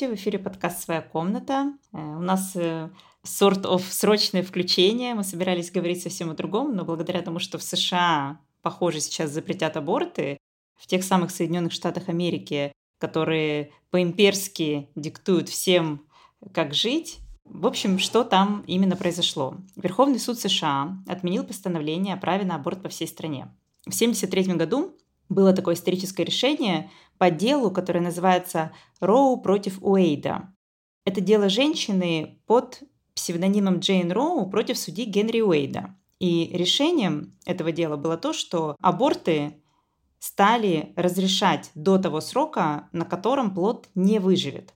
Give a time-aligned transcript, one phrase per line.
[0.00, 1.74] Здравствуйте, в эфире подкаст «Своя комната».
[1.92, 2.88] Э, у нас э,
[3.22, 5.14] сорт of срочное включение.
[5.14, 9.76] Мы собирались говорить совсем о другом, но благодаря тому, что в США, похоже, сейчас запретят
[9.76, 10.38] аборты,
[10.78, 16.06] в тех самых Соединенных Штатах Америки, которые по-имперски диктуют всем,
[16.54, 19.54] как жить, в общем, что там именно произошло?
[19.76, 23.54] Верховный суд США отменил постановление о праве на аборт по всей стране.
[23.80, 24.94] В 1973 году
[25.28, 30.54] было такое историческое решение по делу, которое называется «Роу против Уэйда».
[31.04, 32.82] Это дело женщины под
[33.14, 35.94] псевдонимом Джейн Роу против судьи Генри Уэйда.
[36.18, 39.62] И решением этого дела было то, что аборты
[40.18, 44.72] стали разрешать до того срока, на котором плод не выживет.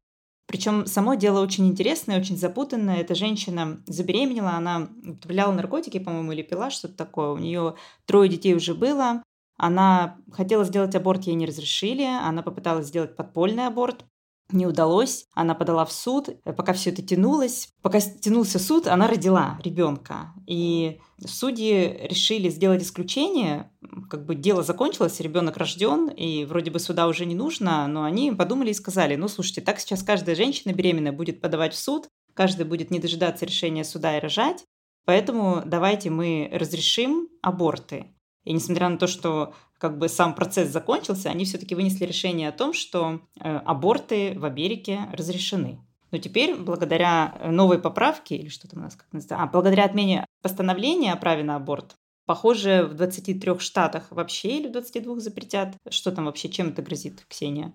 [0.46, 2.98] Причем само дело очень интересное, очень запутанное.
[2.98, 7.30] Эта женщина забеременела, она употребляла наркотики, по-моему, или пила что-то такое.
[7.30, 9.22] У нее трое детей уже было.
[9.56, 12.04] Она хотела сделать аборт, ей не разрешили.
[12.04, 14.04] Она попыталась сделать подпольный аборт.
[14.50, 15.26] Не удалось.
[15.32, 16.28] Она подала в суд.
[16.44, 20.34] Пока все это тянулось, пока тянулся суд, она родила ребенка.
[20.46, 23.70] И судьи решили сделать исключение.
[24.10, 28.32] Как бы дело закончилось, ребенок рожден, и вроде бы суда уже не нужно, но они
[28.32, 32.66] подумали и сказали, ну, слушайте, так сейчас каждая женщина беременная будет подавать в суд, каждый
[32.66, 34.64] будет не дожидаться решения суда и рожать,
[35.06, 38.13] поэтому давайте мы разрешим аборты.
[38.44, 42.52] И несмотря на то, что как бы сам процесс закончился, они все-таки вынесли решение о
[42.52, 45.80] том, что э, аборты в Америке разрешены.
[46.10, 50.24] Но теперь, благодаря новой поправке, или что там у нас как называется, а, благодаря отмене
[50.42, 55.74] постановления о праве на аборт, похоже, в 23 штатах вообще или в 22 запретят.
[55.90, 57.72] Что там вообще, чем это грозит, Ксения?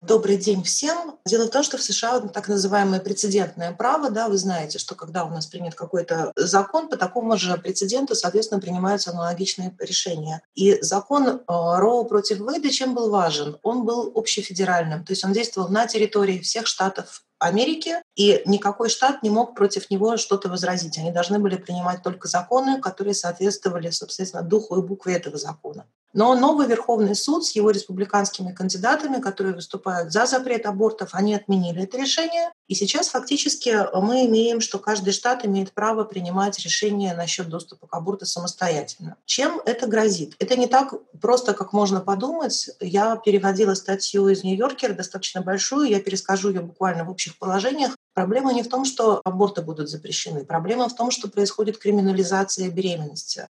[0.00, 1.18] Добрый день всем.
[1.26, 5.24] Дело в том, что в США так называемое прецедентное право, да, вы знаете, что когда
[5.24, 10.40] у нас принят какой-то закон, по такому же прецеденту, соответственно, принимаются аналогичные решения.
[10.54, 13.58] И закон э, Роу против Вейда чем был важен?
[13.64, 19.24] Он был общефедеральным, то есть он действовал на территории всех штатов Америки, и никакой штат
[19.24, 20.96] не мог против него что-то возразить.
[20.98, 25.86] Они должны были принимать только законы, которые соответствовали, собственно, духу и букве этого закона.
[26.12, 31.82] Но новый Верховный суд с его республиканскими кандидатами, которые выступают за запрет абортов, они отменили
[31.82, 32.50] это решение.
[32.66, 37.94] И сейчас фактически мы имеем, что каждый штат имеет право принимать решение насчет доступа к
[37.94, 39.16] аборту самостоятельно.
[39.24, 40.34] Чем это грозит?
[40.38, 42.70] Это не так просто, как можно подумать.
[42.80, 47.96] Я переводила статью из Нью-Йоркера, достаточно большую, я перескажу ее буквально в общих положениях.
[48.14, 50.44] Проблема не в том, что аборты будут запрещены.
[50.44, 53.46] Проблема в том, что происходит криминализация беременности.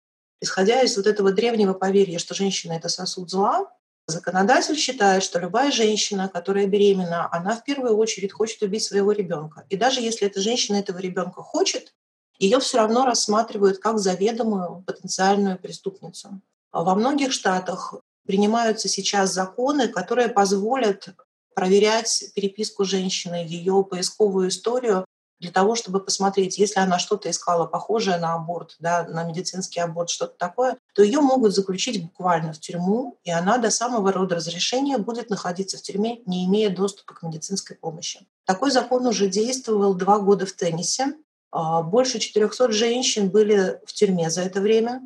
[0.42, 3.70] Исходя из вот этого древнего поверья, что женщина— это сосуд зла,
[4.08, 9.64] законодатель считает, что любая женщина, которая беременна, она в первую очередь хочет убить своего ребенка.
[9.68, 11.94] И даже если эта женщина этого ребенка хочет,
[12.40, 16.40] ее все равно рассматривают как заведомую потенциальную преступницу.
[16.72, 17.94] Во многих штатах
[18.26, 21.10] принимаются сейчас законы, которые позволят
[21.54, 25.04] проверять переписку женщины, ее поисковую историю
[25.42, 30.08] для того, чтобы посмотреть, если она что-то искала похожее на аборт, да, на медицинский аборт,
[30.08, 34.98] что-то такое, то ее могут заключить буквально в тюрьму, и она до самого рода разрешения
[34.98, 38.20] будет находиться в тюрьме, не имея доступа к медицинской помощи.
[38.44, 41.14] Такой закон уже действовал два года в Теннисе.
[41.50, 45.02] А, больше 400 женщин были в тюрьме за это время.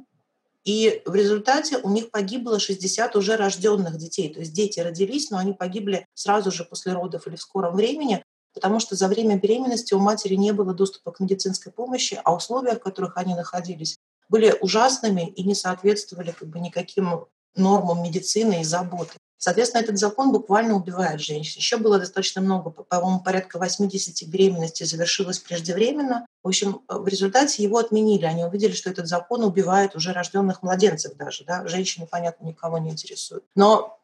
[0.65, 4.35] И в результате у них погибло 60 уже рожденных детей.
[4.35, 8.23] То есть дети родились, но они погибли сразу же после родов или в скором времени,
[8.57, 12.77] потому что за время беременности у матери не было доступа к медицинской помощи, а условия,
[12.77, 13.97] в которых они находились,
[14.31, 19.13] были ужасными и не соответствовали как бы никаким нормам медицины и заботы.
[19.37, 21.59] Соответственно, этот закон буквально убивает женщин.
[21.59, 26.25] Еще было достаточно много, по-моему, порядка 80 беременностей завершилось преждевременно.
[26.43, 28.25] В общем, в результате его отменили.
[28.25, 31.45] Они увидели, что этот закон убивает уже рожденных младенцев даже.
[31.45, 31.69] Да?
[31.69, 33.45] Женщины, понятно, никого не интересуют.
[33.55, 33.99] Но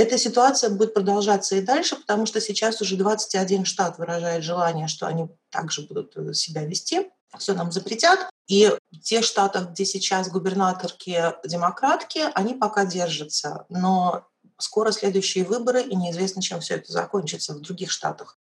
[0.00, 5.06] эта ситуация будет продолжаться и дальше, потому что сейчас уже 21 штат выражает желание, что
[5.06, 8.30] они также будут э, себя вести, все нам запретят.
[8.48, 13.66] И в тех штатах, где сейчас губернаторки демократки, они пока держатся.
[13.68, 14.26] Но
[14.58, 18.38] скоро следующие выборы, и неизвестно, чем все это закончится в других штатах.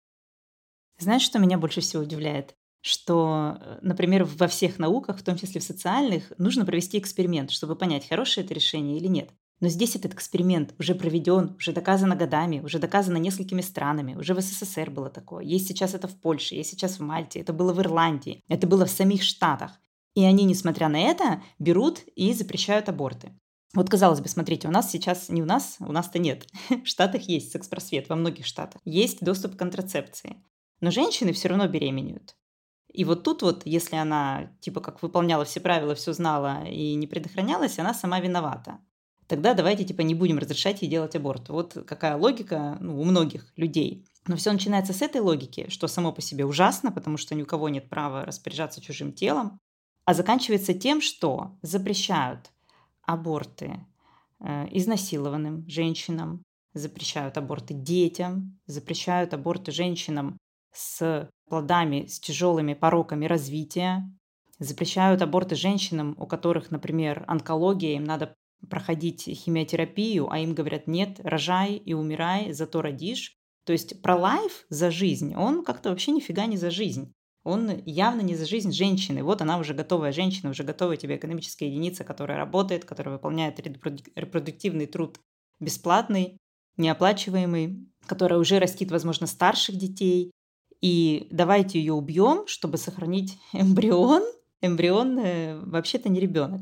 [1.00, 2.56] Знаешь, что меня больше всего удивляет?
[2.82, 7.76] Что, э, например, во всех науках, в том числе в социальных, нужно провести эксперимент, чтобы
[7.76, 9.32] понять, хорошее это решение или нет.
[9.60, 14.42] Но здесь этот эксперимент уже проведен, уже доказано годами, уже доказано несколькими странами, уже в
[14.42, 15.44] СССР было такое.
[15.44, 18.86] Есть сейчас это в Польше, есть сейчас в Мальте, это было в Ирландии, это было
[18.86, 19.72] в самих Штатах.
[20.14, 23.32] И они, несмотря на это, берут и запрещают аборты.
[23.74, 26.48] Вот, казалось бы, смотрите, у нас сейчас, не у нас, у нас-то нет.
[26.70, 28.82] В Штатах есть секс-просвет, во многих штатах.
[28.86, 30.44] Есть доступ к контрацепции.
[30.80, 32.36] Но женщины все равно беременеют.
[32.92, 37.06] И вот тут вот, если она, типа, как выполняла все правила, все знала и не
[37.06, 38.80] предохранялась, она сама виновата.
[39.28, 41.50] Тогда давайте типа не будем разрешать ей делать аборт.
[41.50, 44.06] Вот какая логика ну, у многих людей.
[44.28, 47.46] Но все начинается с этой логики, что само по себе ужасно, потому что ни у
[47.46, 49.60] кого нет права распоряжаться чужим телом,
[50.06, 52.52] а заканчивается тем, что запрещают
[53.04, 53.86] аборты
[54.40, 56.44] э, изнасилованным женщинам,
[56.74, 60.38] запрещают аборты детям, запрещают аборты женщинам
[60.74, 64.04] с плодами, с тяжелыми пороками развития,
[64.60, 68.36] запрещают аборты женщинам, у которых, например, онкология, им надо
[68.70, 73.36] проходить химиотерапию, а им говорят, нет, рожай и умирай, зато родишь.
[73.66, 77.14] То есть про лайф за жизнь, он как-то вообще нифига не за жизнь.
[77.44, 79.24] Он явно не за жизнь женщины.
[79.24, 83.60] Вот она уже готовая женщина, уже готовая тебе экономическая единица, которая работает, которая выполняет
[84.16, 85.20] репродуктивный труд
[85.60, 86.38] бесплатный,
[86.76, 90.32] неоплачиваемый, которая уже растит, возможно, старших детей.
[90.82, 94.24] И давайте ее убьем, чтобы сохранить эмбрион.
[94.62, 96.62] Эмбрион э, вообще-то не ребенок.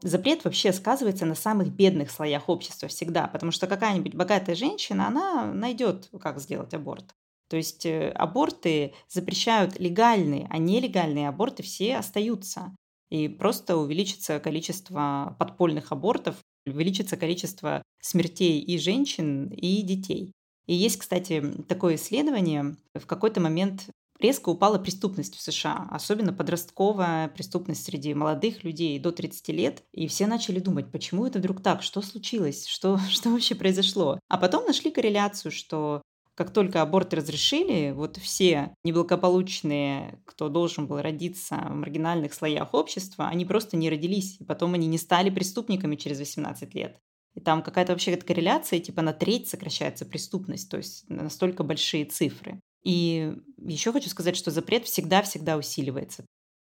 [0.00, 5.46] Запрет вообще сказывается на самых бедных слоях общества всегда, потому что какая-нибудь богатая женщина, она
[5.52, 7.14] найдет, как сделать аборт.
[7.48, 12.76] То есть э, аборты запрещают легальные, а нелегальные аборты все остаются.
[13.10, 16.36] И просто увеличится количество подпольных абортов,
[16.66, 20.32] увеличится количество смертей и женщин, и детей.
[20.66, 22.76] И есть, кстати, такое исследование.
[22.94, 29.12] В какой-то момент резко упала преступность в США, особенно подростковая преступность среди молодых людей до
[29.12, 29.82] 30 лет.
[29.92, 34.20] И все начали думать, почему это вдруг так, что случилось, что, что вообще произошло.
[34.28, 36.02] А потом нашли корреляцию, что
[36.34, 43.26] как только аборт разрешили, вот все неблагополучные, кто должен был родиться в маргинальных слоях общества,
[43.26, 47.00] они просто не родились, и потом они не стали преступниками через 18 лет.
[47.34, 52.60] И там какая-то вообще корреляция, типа на треть сокращается преступность, то есть настолько большие цифры.
[52.84, 56.24] И еще хочу сказать, что запрет всегда-всегда усиливается.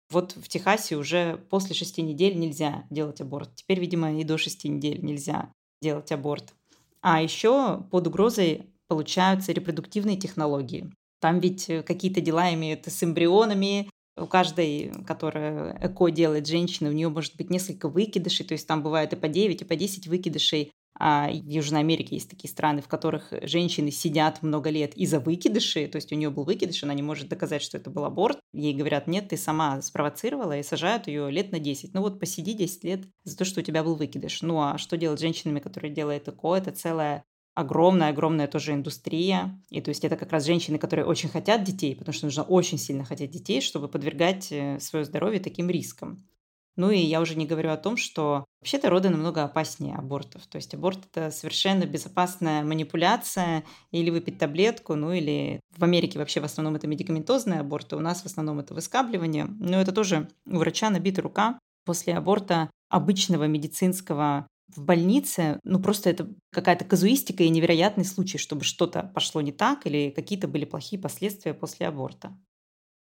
[0.10, 3.56] Вот в Техасе уже после шести недель нельзя делать аборт.
[3.56, 5.52] Теперь, видимо, и до шести недель нельзя
[5.82, 6.54] делать аборт.
[7.02, 10.92] А еще под угрозой получаются репродуктивные технологии.
[11.20, 13.90] Там ведь э, какие-то дела имеют с эмбрионами.
[14.16, 18.84] У каждой, которая ЭКО делает женщина, у нее может быть несколько выкидышей, то есть там
[18.84, 20.72] бывает и по 9, и по 10 выкидышей.
[21.06, 25.88] А в Южной Америке есть такие страны, в которых женщины сидят много лет из-за выкидышей,
[25.88, 28.40] то есть у нее был выкидыш, она не может доказать, что это был аборт.
[28.54, 31.94] Ей говорят, нет, ты сама спровоцировала, и сажают ее лет на 10.
[31.94, 34.44] Ну вот посиди 10 лет за то, что у тебя был выкидыш.
[34.44, 36.56] Ну а что делать с женщинами, которые делают ЭКО?
[36.56, 39.62] Это целая огромная-огромная тоже индустрия.
[39.72, 42.78] И то есть это как раз женщины, которые очень хотят детей, потому что нужно очень
[42.78, 46.26] сильно хотеть детей, чтобы подвергать э, свое здоровье таким рискам.
[46.76, 50.48] Ну и я уже не говорю о том, что вообще-то роды намного опаснее абортов.
[50.48, 56.40] То есть аборт– это совершенно безопасная манипуляция, или выпить таблетку, ну или в Америке вообще
[56.40, 59.46] в основном это медикаментозные аборты, у нас в основном это выскабливание.
[59.46, 66.10] Но это тоже у врача набита рука после аборта обычного медицинского в больнице, ну просто
[66.10, 71.02] это какая-то казуистика и невероятный случай, чтобы что-то пошло не так или какие-то были плохие
[71.02, 72.36] последствия после аборта.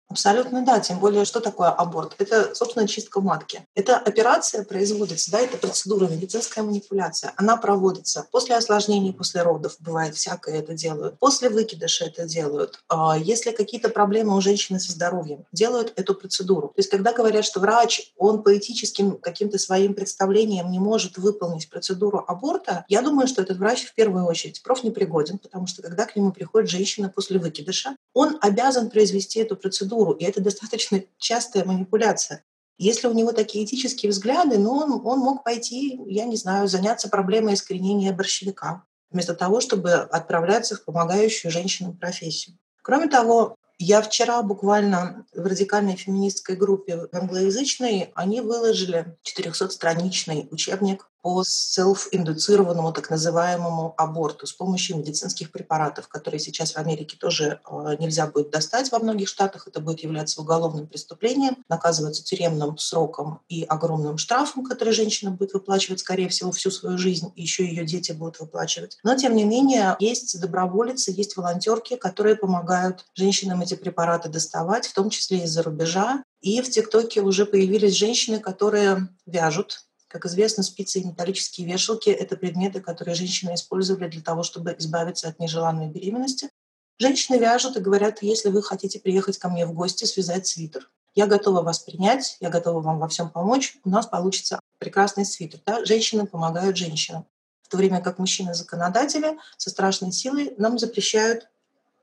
[0.08, 2.14] Абсолютно да, тем более, что такое аборт?
[2.18, 3.66] Это, собственно, чистка матки.
[3.74, 7.32] Эта операция производится, да, это процедура, медицинская манипуляция.
[7.36, 12.78] Она проводится после осложнений, после родов, бывает всякое это делают, после выкидыша это делают.
[12.88, 16.68] А если какие-то проблемы у женщины со здоровьем, делают эту процедуру.
[16.68, 21.68] То есть, когда говорят, что врач, он по этическим каким-то своим представлениям не может выполнить
[21.68, 26.14] процедуру аборта, я думаю, что этот врач в первую очередь профнепригоден, потому что когда к
[26.14, 31.64] нему приходит женщина после выкидыша, он обязан произвести эту процедуру процедуру, и это достаточно частая
[31.64, 32.44] манипуляция.
[32.78, 37.08] Если у него такие этические взгляды, ну, он, он мог пойти, я не знаю, заняться
[37.08, 42.58] проблемой искоренения борщевика, вместо того, чтобы отправляться в помогающую женщинам профессию.
[42.82, 51.42] Кроме того, я вчера буквально в радикальной феминистской группе англоязычной, они выложили 400-страничный учебник по
[51.44, 58.26] селф-индуцированному так называемому аборту с помощью медицинских препаратов, которые сейчас в Америке тоже э, нельзя
[58.26, 59.66] будет достать во многих штатах.
[59.66, 66.00] Это будет являться уголовным преступлением, наказываться тюремным сроком и огромным штрафом, который женщина будет выплачивать,
[66.00, 68.99] скорее всего, всю свою жизнь, и еще ее дети будут выплачивать.
[69.02, 74.94] Но, тем не менее, есть доброволицы, есть волонтерки, которые помогают женщинам эти препараты доставать, в
[74.94, 76.23] том числе из-за рубежа.
[76.40, 82.36] И в ТикТоке уже появились женщины, которые вяжут как известно, спицы и металлические вешалки– это
[82.36, 86.50] предметы, которые женщины использовали для того, чтобы избавиться от нежеланной беременности.
[86.98, 90.90] Женщины вяжут и говорят, если вы хотите приехать ко мне в гости, связать свитер.
[91.14, 95.60] Я готова вас принять, я готова вам во всем помочь, у нас получится прекрасный свитер.
[95.66, 95.84] Да?
[95.84, 97.26] Женщины помогают женщинам.
[97.62, 101.48] В то время как мужчины-законодатели со страшной силой нам запрещают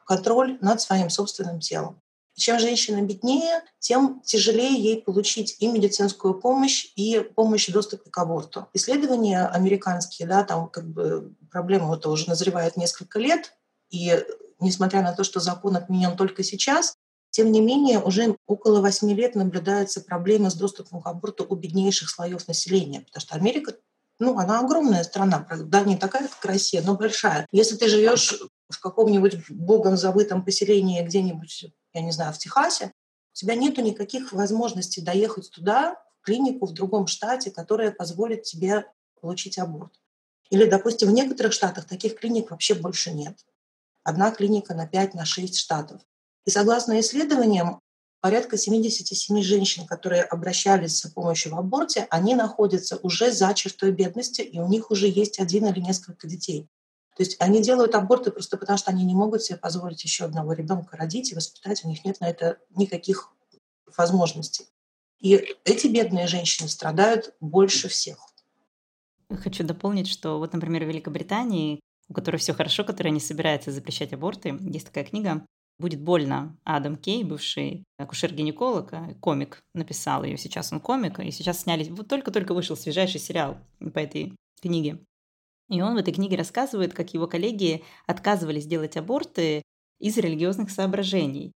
[0.06, 2.03] контроль над своим собственным телом.
[2.36, 8.18] Чем женщина беднее, тем тяжелее ей получить и медицинскую помощь, и помощь в доступе к
[8.18, 8.68] аборту.
[8.74, 13.54] Исследования американские, да, там как бы проблема это уже назревает несколько лет,
[13.92, 14.24] и
[14.60, 16.96] несмотря на то, что закон отменен только сейчас,
[17.30, 22.10] тем не менее, уже около восьми лет наблюдаются проблемы с доступом к аборту у беднейших
[22.10, 23.74] слоев населения, потому что Америка
[24.20, 27.48] ну, она огромная страна, да, не такая, как Россия, но большая.
[27.52, 28.34] Если ты живешь
[28.70, 34.32] в каком-нибудь богом забытом поселении где-нибудь, я не знаю, в Техасе, у тебя нету никаких
[34.32, 38.86] возможностей доехать туда, в клинику в другом штате, которая позволит тебе
[39.20, 39.94] получить аборт.
[40.50, 43.46] Или, допустим, в некоторых штатах таких клиник вообще больше нет.
[44.04, 46.02] Одна клиника на 5, на 6 штатов.
[46.46, 47.80] И согласно исследованиям,
[48.20, 54.42] порядка 77 женщин, которые обращались за помощью в аборте, они находятся уже за чертой бедности,
[54.42, 56.68] и у них уже есть один или несколько детей.
[57.16, 60.54] То есть они делают аборты просто потому, что они не могут себе позволить еще одного
[60.54, 63.32] ребенка родить и воспитать, у них нет на это никаких
[63.96, 64.66] возможностей.
[65.20, 68.18] И эти бедные женщины страдают больше всех.
[69.30, 71.80] Хочу дополнить, что вот, например, в Великобритании,
[72.10, 75.46] у которой все хорошо, которая не собирается запрещать аборты, есть такая книга
[75.80, 76.58] «Будет больно».
[76.64, 80.38] Адам Кей, бывший акушер-гинеколог, э, комик, написал ее.
[80.38, 81.90] Сейчас он комик, и сейчас сняли...
[81.90, 83.58] Вот только-только вышел свежайший сериал
[83.94, 85.00] по этой книге.
[85.74, 89.64] И он в этой книге рассказывает, как его коллеги отказывались делать аборты
[90.00, 91.52] из религиозных соображений.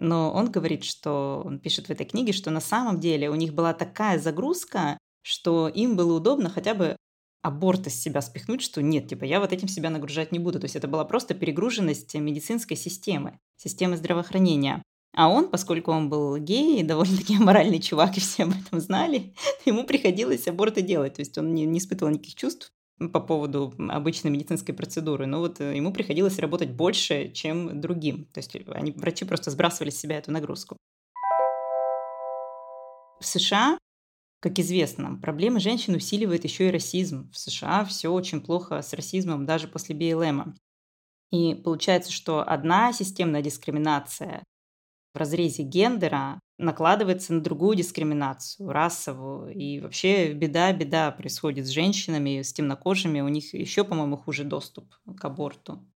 [0.00, 3.52] Но он говорит, что он пишет в этой книге, что на самом деле у них
[3.52, 6.96] была такая загрузка, что им было удобно хотя бы
[7.42, 10.60] аборт из себя спихнуть, что нет, типа я вот этим себя нагружать не буду.
[10.60, 14.82] То есть это была просто перегруженность медицинской системы, системы здравоохранения.
[15.14, 19.34] А он, поскольку он был гей довольно-таки моральный чувак, и все об этом знали,
[19.66, 21.14] ему приходилось аборты делать.
[21.14, 25.60] То есть он не, не испытывал никаких чувств по поводу обычной медицинской процедуры, но вот
[25.60, 28.24] э, ему приходилось работать больше, чем другим.
[28.32, 30.76] То есть они, врачи просто сбрасывали с себя эту нагрузку.
[33.20, 33.78] В США,
[34.40, 37.30] как известно, проблемы женщин усиливает еще и расизм.
[37.30, 40.54] В США все очень плохо с расизмом даже после БЛМа.
[41.30, 44.42] И получается, что одна системная дискриминация
[45.14, 49.54] в разрезе гендера накладывается на другую дискриминацию, расовую.
[49.54, 53.20] И вообще беда-беда происходит с женщинами, с темнокожими.
[53.20, 55.86] У них еще, по-моему, хуже доступ к аборту.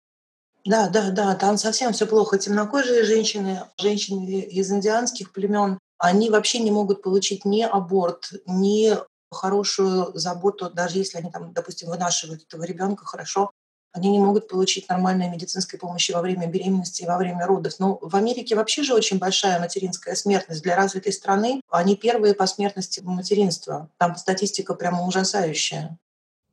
[0.65, 2.39] Да, да, да, там совсем все плохо.
[2.39, 8.97] Темнокожие женщины, женщины из индианских племен, они вообще не могут получить ни аборт, ни
[9.31, 13.51] хорошую заботу, даже если они там, допустим, вынашивают этого ребенка хорошо,
[13.93, 17.75] они не могут получить нормальной медицинской помощи во время беременности и во время родов.
[17.79, 20.63] Но в Америке вообще же очень большая материнская смертность.
[20.63, 23.91] Для развитой страны они первые по смертности материнства.
[23.99, 25.99] Там статистика прямо ужасающая.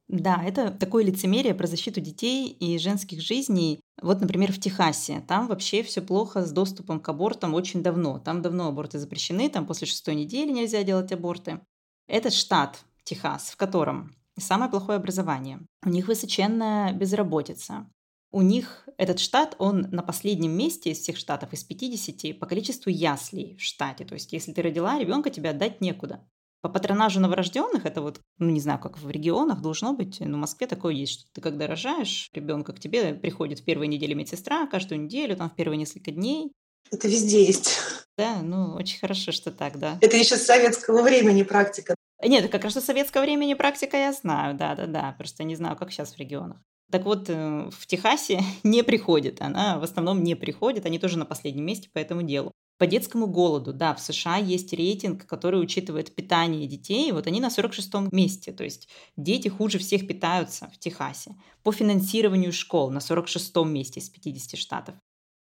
[0.09, 3.79] Да, это такое лицемерие про защиту детей и женских жизней.
[4.01, 5.23] Вот, например, в Техасе.
[5.27, 8.17] Там вообще все плохо с доступом к абортам очень давно.
[8.17, 11.61] Там давно аборты запрещены, там после шестой недели нельзя делать аборты.
[12.07, 15.59] Этот штат, Техас, в котором самое плохое образование.
[15.85, 17.89] У них высоченная безработица.
[18.31, 22.91] У них этот штат, он на последнем месте из всех штатов, из 50, по количеству
[22.91, 24.05] яслей в штате.
[24.05, 26.27] То есть, если ты родила ребенка, тебе отдать некуда.
[26.61, 30.41] По патронажу новорожденных, это вот, ну не знаю, как в регионах должно быть, но в
[30.41, 34.67] Москве такое есть, что ты когда рожаешь ребенка, к тебе приходит в первой неделе медсестра,
[34.67, 36.51] каждую неделю, там в первые несколько дней.
[36.91, 37.79] Это везде есть.
[38.17, 39.97] Да, ну очень хорошо, что так, да.
[40.01, 41.95] Это еще с советского времени практика.
[42.21, 46.13] Нет, как раз что советского времени практика я знаю, да-да-да, просто не знаю, как сейчас
[46.13, 46.61] в регионах.
[46.91, 51.25] Так вот, э, в Техасе не приходит, она в основном не приходит, они тоже на
[51.25, 52.51] последнем месте по этому делу.
[52.77, 57.47] По детскому голоду, да, в США есть рейтинг, который учитывает питание детей, вот они на
[57.47, 61.35] 46-м месте, то есть дети хуже всех питаются в Техасе.
[61.61, 64.95] По финансированию школ на 46-м месте из 50 штатов.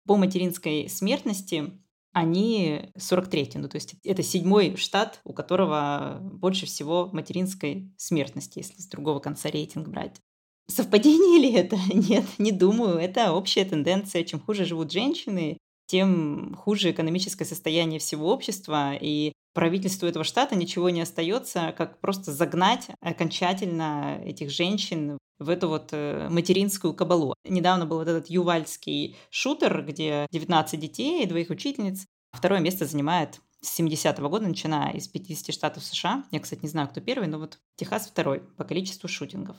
[0.07, 1.73] По материнской смертности
[2.15, 8.81] они 43 ну то есть это седьмой штат, у которого больше всего материнской смертности, если
[8.81, 10.21] с другого конца рейтинг брать.
[10.67, 11.77] Совпадение ли это?
[11.93, 12.97] Нет, не думаю.
[12.97, 14.25] Это общая тенденция.
[14.25, 20.91] Чем хуже живут женщины, тем хуже экономическое состояние всего общества, и правительству этого штата ничего
[20.91, 27.35] не остается, как просто загнать окончательно этих женщин в эту вот э, материнскую кабалу.
[27.45, 32.07] Недавно был вот этот ювальский шутер, где 19 детей и двоих учительниц.
[32.33, 36.25] Второе место занимает с 70-го года, начиная из 50 штатов США.
[36.31, 39.57] Я, кстати, не знаю, кто первый, но вот Техас второй по количеству шутингов.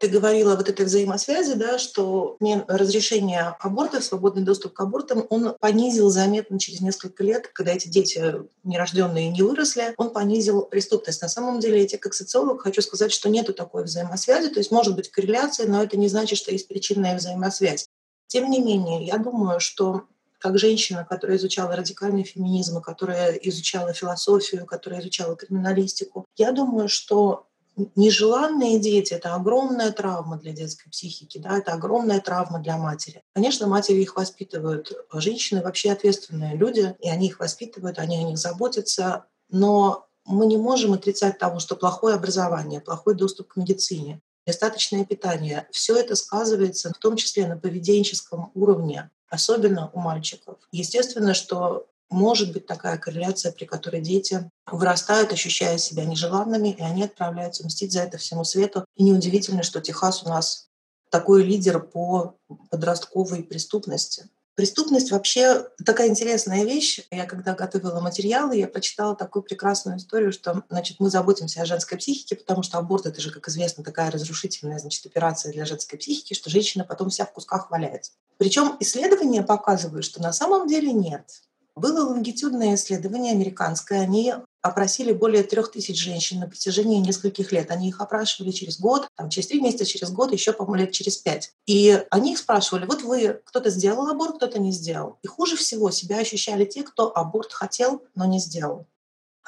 [0.00, 2.36] Ты говорила вот этой взаимосвязи, да, что
[2.68, 8.34] разрешение абортов, свободный доступ к абортам, он понизил заметно через несколько лет, когда эти дети
[8.62, 11.20] нерожденные не выросли, он понизил преступность.
[11.20, 14.70] На самом деле, я тебе как социолог хочу сказать, что нету такой взаимосвязи, то есть
[14.70, 17.88] может быть корреляция, но это не значит, что есть причинная взаимосвязь.
[18.28, 20.04] Тем не менее, я думаю, что
[20.38, 27.47] как женщина, которая изучала радикальный феминизм, которая изучала философию, которая изучала криминалистику, я думаю, что
[27.96, 33.22] нежеланные дети— это огромная травма для детской психики, да, это огромная травма для матери.
[33.34, 34.92] Конечно, матери их воспитывают.
[35.12, 39.24] Женщины вообще ответственные люди, и они их воспитывают, они о них заботятся.
[39.48, 45.68] Но мы не можем отрицать того, что плохое образование, плохой доступ к медицине, достаточное питание,
[45.70, 50.56] все это сказывается в том числе на поведенческом уровне, особенно у мальчиков.
[50.72, 57.04] Естественно, что может быть такая корреляция, при которой дети вырастают, ощущая себя нежеланными, и они
[57.04, 58.84] отправляются мстить за это всему свету.
[58.96, 60.68] И неудивительно, что Техас у нас
[61.10, 62.36] такой лидер по
[62.70, 64.28] подростковой преступности.
[64.58, 67.06] Преступность вообще такая интересная вещь.
[67.12, 71.96] Я когда готовила материалы, я прочитала такую прекрасную историю, что значит, мы заботимся о женской
[71.96, 76.34] психике, потому что аборт— это же, как известно, такая разрушительная значит, операция для женской психики,
[76.34, 78.10] что женщина потом вся в кусках валяется.
[78.36, 81.22] Причем исследования показывают, что на самом деле нет.
[81.78, 84.00] Было лонгитюдное исследование американское.
[84.00, 87.70] Они опросили более трех тысяч женщин на протяжении нескольких лет.
[87.70, 91.16] Они их опрашивали через год, там, через три месяца, через год, еще, по-моему, лет через
[91.16, 91.52] пять.
[91.66, 95.18] И они их спрашивали, вот вы, кто-то сделал аборт, кто-то не сделал.
[95.22, 98.86] И хуже всего себя ощущали те, кто аборт хотел, но не сделал.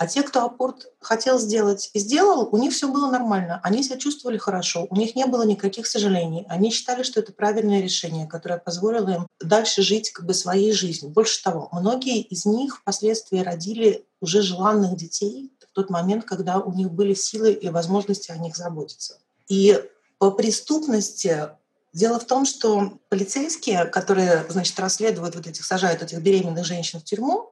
[0.00, 3.60] А те, кто аборт хотел сделать и сделал, у них все было нормально.
[3.62, 6.46] Они себя чувствовали хорошо, у них не было никаких сожалений.
[6.48, 11.12] Они считали, что это правильное решение, которое позволило им дальше жить как бы своей жизнью.
[11.12, 16.72] Больше того, многие из них впоследствии родили уже желанных детей в тот момент, когда у
[16.72, 19.18] них были силы и возможности о них заботиться.
[19.48, 19.84] И
[20.16, 21.50] по преступности
[21.92, 27.04] Дело в том, что полицейские, которые, значит, расследуют вот этих, сажают этих беременных женщин в
[27.04, 27.49] тюрьму,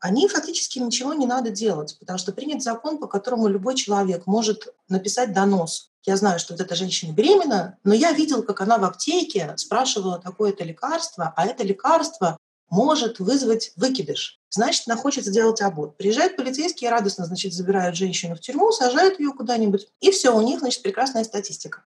[0.00, 4.74] они фактически ничего не надо делать, потому что принят закон, по которому любой человек может
[4.88, 5.90] написать донос.
[6.04, 10.18] Я знаю, что вот эта женщина беременна, но я видел, как она в аптеке спрашивала
[10.18, 12.36] такое-то лекарство, а это лекарство
[12.68, 14.40] может вызвать выкидыш.
[14.50, 15.96] Значит, она хочет сделать аборт.
[15.96, 20.60] Приезжают полицейские, радостно, значит, забирают женщину в тюрьму, сажают ее куда-нибудь, и все, у них,
[20.60, 21.84] значит, прекрасная статистика.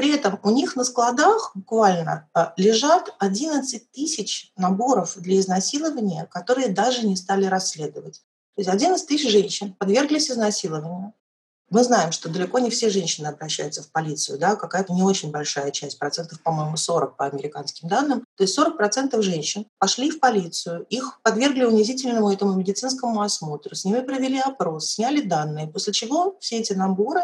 [0.00, 6.68] При этом у них на складах буквально а, лежат 11 тысяч наборов для изнасилования, которые
[6.68, 8.22] даже не стали расследовать.
[8.54, 11.12] То есть 11 тысяч женщин подверглись изнасилованию.
[11.68, 15.70] Мы знаем, что далеко не все женщины обращаются в полицию, да, какая-то не очень большая
[15.70, 18.24] часть, процентов, по-моему, 40 по американским данным.
[18.38, 23.84] То есть 40 процентов женщин пошли в полицию, их подвергли унизительному этому медицинскому осмотру, с
[23.84, 27.20] ними провели опрос, сняли данные, после чего все эти наборы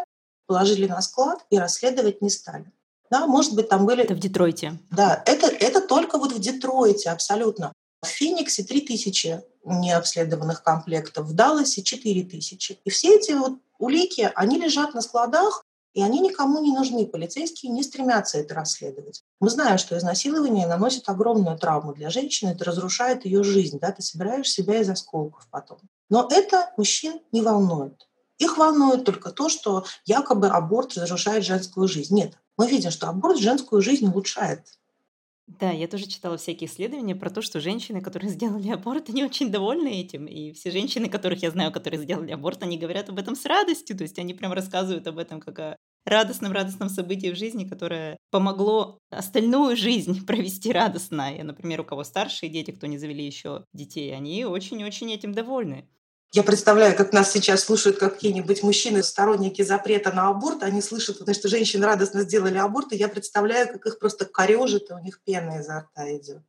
[0.46, 2.72] положили на склад и расследовать не стали.
[3.10, 4.02] Да, может быть, там были...
[4.02, 4.78] Это в Детройте.
[4.90, 7.72] Да, это, это только вот в Детройте, абсолютно.
[8.02, 12.80] В Фениксе 3000 необследованных комплектов, в Далласе 4000.
[12.84, 15.64] И все эти вот улики, они лежат на складах,
[15.96, 17.06] и они никому не нужны.
[17.06, 19.22] Полицейские не стремятся это расследовать.
[19.40, 24.02] Мы знаем, что изнасилование наносит огромную травму для женщины, это разрушает ее жизнь, да, ты
[24.02, 25.78] собираешь себя из осколков потом.
[26.10, 28.05] Но это мужчин не волнует.
[28.38, 32.14] Их волнует только то, что якобы аборт разрушает женскую жизнь.
[32.14, 34.66] Нет, мы видим, что аборт женскую жизнь улучшает.
[35.46, 39.50] Да, я тоже читала всякие исследования про то, что женщины, которые сделали аборт, они очень
[39.50, 40.26] довольны этим.
[40.26, 43.96] И все женщины, которых я знаю, которые сделали аборт, они говорят об этом с радостью.
[43.96, 48.98] То есть они прям рассказывают об этом как о радостном-радостном событии в жизни, которое помогло
[49.10, 51.36] остальную жизнь провести радостно.
[51.36, 55.88] И, например, у кого старшие дети, кто не завели еще детей, они очень-очень этим довольны.
[56.32, 61.48] Я представляю, как нас сейчас слушают какие-нибудь мужчины, сторонники запрета на аборт, они слышат, что
[61.48, 65.60] женщины радостно сделали аборт, и я представляю, как их просто корежит, и у них пена
[65.60, 66.42] изо рта идет.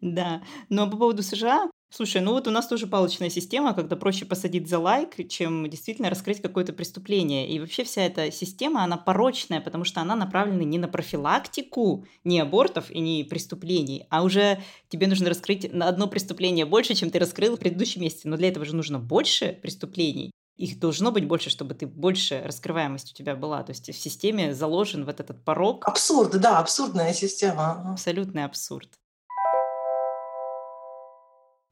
[0.00, 4.26] Да, но по поводу США, Слушай, ну вот у нас тоже палочная система, когда проще
[4.26, 7.48] посадить за лайк, чем действительно раскрыть какое-то преступление.
[7.48, 12.40] И вообще вся эта система, она порочная, потому что она направлена не на профилактику, не
[12.40, 17.20] абортов и не преступлений, а уже тебе нужно раскрыть на одно преступление больше, чем ты
[17.20, 18.28] раскрыл в предыдущем месяце.
[18.28, 20.32] Но для этого же нужно больше преступлений.
[20.56, 23.62] Их должно быть больше, чтобы ты больше раскрываемость у тебя была.
[23.62, 25.86] То есть в системе заложен вот этот порог.
[25.86, 27.92] Абсурд, да, абсурдная система.
[27.92, 28.90] Абсолютный абсурд.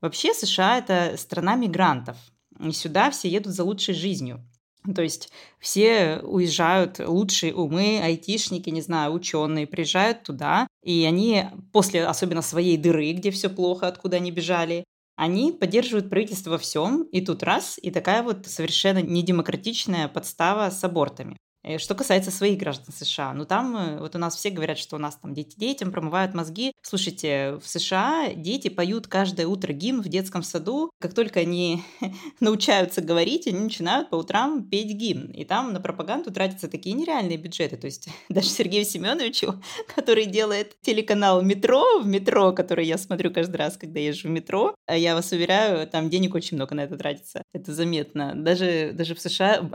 [0.04, 2.18] Вообще США– это страна мигрантов.
[2.60, 4.46] И сюда все едут за лучшей жизнью.
[4.94, 12.04] То есть все уезжают, лучшие умы, айтишники, не знаю, ученые, приезжают туда, и они после
[12.04, 14.84] особенно своей дыры, где все плохо, откуда они бежали,
[15.16, 20.84] они поддерживают правительство во всем, и тут раз, и такая вот совершенно недемократичная подстава с
[20.84, 21.38] абортами.
[21.64, 24.96] Э, что касается своих граждан США, ну там э, вот у нас все говорят, что
[24.96, 26.72] у нас там дети детям промывают мозги.
[26.82, 30.90] Слушайте, в США дети поют каждое утро гимн в детском саду.
[31.00, 31.82] Как только они
[32.40, 35.30] научаются говорить, они начинают по утрам петь гимн.
[35.30, 37.76] И там на пропаганду тратятся такие нереальные бюджеты.
[37.76, 39.62] То есть даже Сергею Семеновичу,
[39.94, 44.74] который делает телеканал «Метро», в «Метро», который я смотрю каждый раз, когда езжу в метро,
[44.86, 47.42] а я вас уверяю, там денег очень много на это тратится.
[47.54, 48.34] Это заметно.
[48.34, 49.70] Даже, даже в США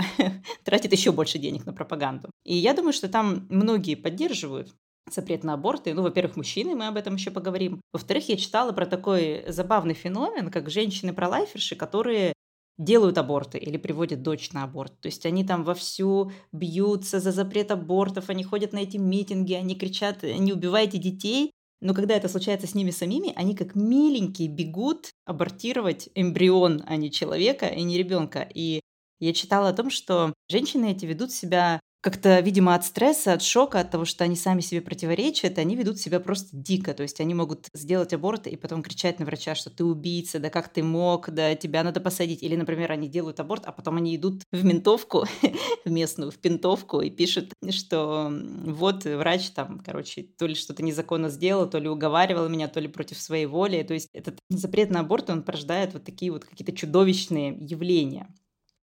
[0.63, 2.30] тратит еще больше денег на пропаганду.
[2.44, 4.74] И я думаю, что там многие поддерживают
[5.12, 5.94] запрет на аборты.
[5.96, 7.82] Ну, во-первых, мужчины, мы об этом еще поговорим.
[7.94, 12.34] Во-вторых, я читала про такой забавный феномен, как женщины-пролайферши, которые
[12.78, 14.94] делают аборты или приводят дочь на аборт.
[15.02, 19.76] То есть они там вовсю бьются за запрет абортов, они ходят на эти митинги, они
[19.76, 25.12] кричат «не убивайте детей», но когда это случается с ними самими, они как миленькие бегут
[25.26, 28.48] абортировать эмбрион, а не человека и не ребенка.
[28.54, 28.82] И
[29.19, 33.82] я читала о том, что женщины эти ведут себя как-то, видимо, от стресса, от шока,
[33.82, 36.93] от того, что они сами себе противоречат, они ведут себя просто дико.
[36.93, 40.49] То есть они могут сделать аборт и потом кричать на врача, что ты убийца, да
[40.49, 42.41] как ты мог, да тебя надо посадить.
[42.41, 45.25] Или, например, они делают аборт, а потом они идут в ментовку,
[45.86, 51.29] в местную, в пентовку и пишут, что вот врач там, короче, то ли что-то незаконно
[51.29, 53.84] сделал, то ли уговаривал меня, то ли против своей воли.
[53.84, 58.34] То есть этот запрет на аборт, он порождает вот такие вот какие-то чудовищные явления.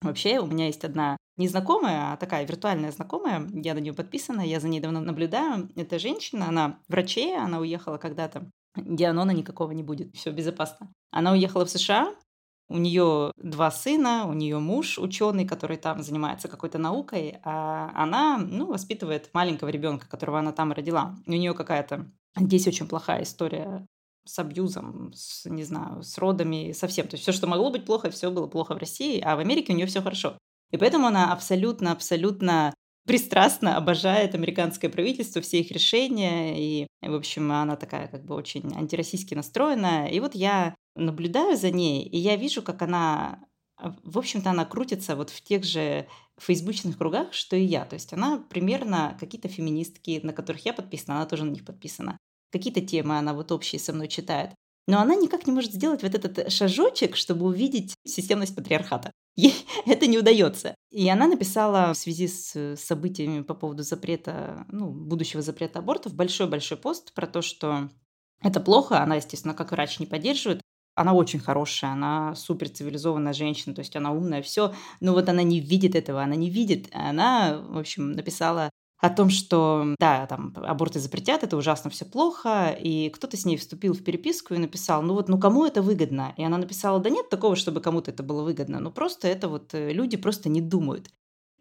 [0.05, 4.59] Вообще, у меня есть одна незнакомая, а такая виртуальная знакомая, я на нее подписана, я
[4.59, 5.69] за ней давно наблюдаю.
[5.75, 8.49] Это женщина, она врачей, она уехала когда-то.
[8.77, 10.91] Дианона никакого не будет, все безопасно.
[11.11, 12.13] Она уехала в США,
[12.67, 18.37] у нее два сына, у нее муж ученый, который там занимается какой-то наукой, а она,
[18.37, 21.15] ну, воспитывает маленького ребенка, которого она там родила.
[21.25, 23.85] У нее какая-то здесь очень плохая история
[24.25, 27.07] с абьюзом, с, не знаю, с родами, совсем.
[27.07, 29.73] То есть все, что могло быть плохо, все было плохо в России, а в Америке
[29.73, 30.37] у нее все хорошо.
[30.71, 32.73] И поэтому она абсолютно-абсолютно
[33.05, 38.75] пристрастно обожает американское правительство, все их решения, и, в общем, она такая как бы очень
[38.75, 40.07] антироссийски настроенная.
[40.07, 43.45] И вот я наблюдаю за ней, и я вижу, как она,
[43.77, 46.07] в общем-то, она крутится вот в тех же
[46.39, 47.85] фейсбучных кругах, что и я.
[47.85, 52.17] То есть она примерно какие-то феминистки, на которых я подписана, она тоже на них подписана.
[52.55, 54.51] Какие-то темы она вот общие со мной читает.
[54.87, 59.11] Но она никак не может сделать вот этот шажочек, чтобы увидеть системность патриархата.
[59.35, 59.53] Ей
[59.85, 60.73] это не удается.
[60.89, 66.77] И она написала в связи с событиями по поводу запрета, ну, будущего запрета абортов, большой-большой
[66.77, 67.89] пост про то, что
[68.41, 69.01] это плохо.
[69.01, 70.61] Она, естественно, как врач не поддерживает.
[70.95, 74.73] Она очень хорошая, она супер цивилизованная женщина, то есть она умная, все.
[75.01, 76.87] Но вот она не видит этого, она не видит.
[76.93, 82.75] Она, в общем, написала о том, что, да, там, аборты запретят, это ужасно все плохо,
[82.79, 86.33] и кто-то с ней вступил в переписку и написал, ну вот, ну кому это выгодно?
[86.37, 89.73] И она написала, да нет такого, чтобы кому-то это было выгодно, ну просто это вот
[89.73, 91.09] э, люди просто не думают.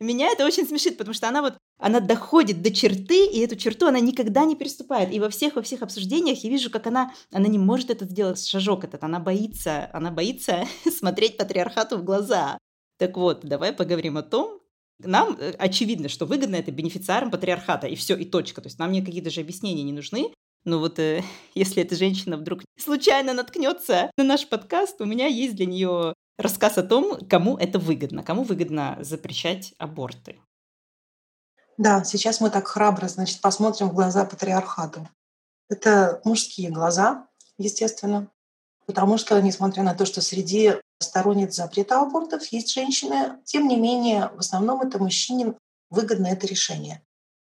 [0.01, 3.87] Меня это очень смешит, потому что она вот, она доходит до черты, и эту черту
[3.87, 5.12] она никогда не переступает.
[5.12, 8.44] И во всех, во всех обсуждениях я вижу, как она, она не может это сделать,
[8.44, 10.64] шажок этот, она боится, она боится
[10.99, 12.59] смотреть патриархату в глаза.
[12.99, 14.61] Так вот, давай поговорим о том,
[15.05, 18.61] нам э, очевидно, что выгодно это бенефициарам патриархата, и все, и точка.
[18.61, 20.33] То есть нам никакие даже объяснения не нужны.
[20.64, 21.23] Но вот э,
[21.55, 26.79] если эта женщина вдруг случайно наткнется на наш подкаст, у меня есть для нее рассказ
[26.79, 30.38] о том, кому это выгодно, кому выгодно запрещать аборты.
[31.77, 35.09] Да, сейчас мы так храбро, значит, посмотрим в глаза патриархату.
[35.69, 38.31] Это мужские глаза, естественно,
[38.87, 44.31] потому что, несмотря на то, что среди сторонниц запрета абортов есть женщины, тем не менее,
[44.35, 45.55] в основном это мужчине
[45.90, 47.03] выгодно это решение.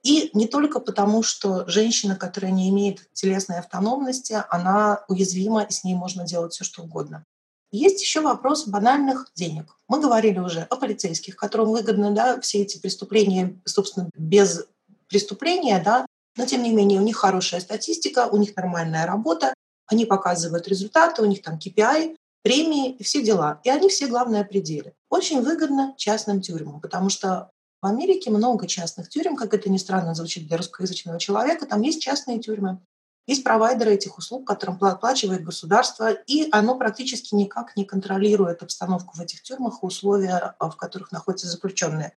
[0.03, 5.83] И не только потому, что женщина, которая не имеет телесной автономности, она уязвима, и с
[5.83, 7.25] ней можно делать все, что угодно.
[7.71, 9.75] Есть еще вопрос банальных денег.
[9.87, 14.65] Мы говорили уже о полицейских, которым выгодно да, все эти преступления, собственно, без
[15.07, 16.05] преступления, да,
[16.37, 19.53] но тем не менее у них хорошая статистика, у них нормальная работа,
[19.87, 23.59] они показывают результаты, у них там KPI, премии и все дела.
[23.63, 24.93] И они все, главное, пределы.
[25.09, 27.49] Очень выгодно частным тюрьмам, потому что
[27.81, 32.01] в Америке много частных тюрем, как это ни странно звучит для русскоязычного человека, там есть
[32.01, 32.79] частные тюрьмы.
[33.27, 39.21] Есть провайдеры этих услуг, которым оплачивает государство, и оно практически никак не контролирует обстановку в
[39.21, 42.13] этих тюрьмах и условия, в которых находятся заключенные.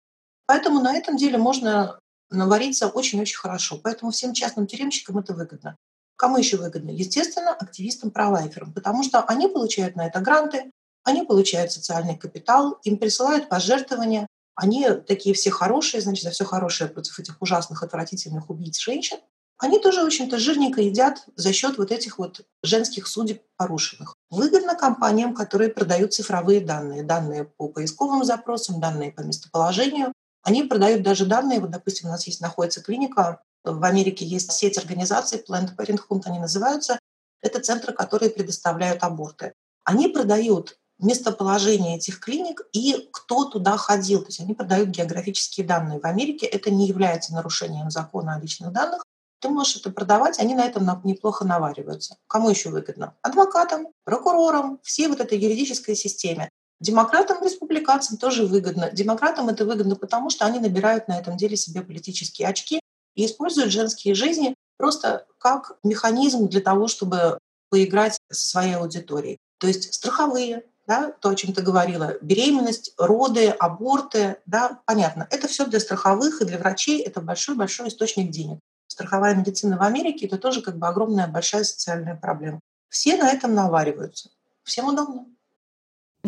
[0.46, 2.00] Поэтому на этом деле можно
[2.30, 3.78] навариться очень-очень хорошо.
[3.82, 5.76] Поэтому всем частным тюремщикам это выгодно.
[6.16, 6.90] Кому еще выгодно?
[6.90, 10.70] Естественно, активистам пролайферам, потому что они получают на это гранты,
[11.04, 14.26] они получают социальный капитал, им присылают пожертвования,
[14.56, 19.18] они такие все хорошие, значит, за все хорошее против этих ужасных, отвратительных убийц женщин.
[19.58, 24.14] Они тоже, в общем-то, жирненько едят за счет вот этих вот женских судеб порушенных.
[24.30, 27.02] Выгодно компаниям, которые продают цифровые данные.
[27.02, 30.12] Данные по поисковым запросам, данные по местоположению.
[30.42, 34.78] Они продают даже данные, вот, допустим, у нас есть, находится клиника, в Америке есть сеть
[34.78, 36.98] организаций, Planned Parenthood они называются,
[37.42, 39.52] это центры, которые предоставляют аборты.
[39.84, 44.20] Они продают местоположение этих клиник и кто туда ходил.
[44.20, 46.00] То есть они продают географические данные.
[46.00, 49.04] В Америке это не является нарушением закона о личных данных.
[49.40, 52.16] Ты можешь это продавать, они на этом неплохо навариваются.
[52.26, 53.14] Кому еще выгодно?
[53.20, 56.48] Адвокатам, прокурорам, всей вот этой юридической системе.
[56.80, 58.90] Демократам, республиканцам тоже выгодно.
[58.90, 62.80] Демократам это выгодно потому, что они набирают на этом деле себе политические очки
[63.16, 67.38] и используют женские жизни просто как механизм для того, чтобы
[67.70, 69.38] поиграть со своей аудиторией.
[69.58, 75.26] То есть страховые, да, то, о чем ты говорила, беременность, роды, аборты, да, понятно.
[75.30, 78.60] Это все для страховых и для врачей, это большой-большой источник денег.
[78.86, 82.60] Страховая медицина в Америке– это тоже как бы огромная большая социальная проблема.
[82.88, 84.30] Все на этом навариваются.
[84.62, 85.26] Всем удобно.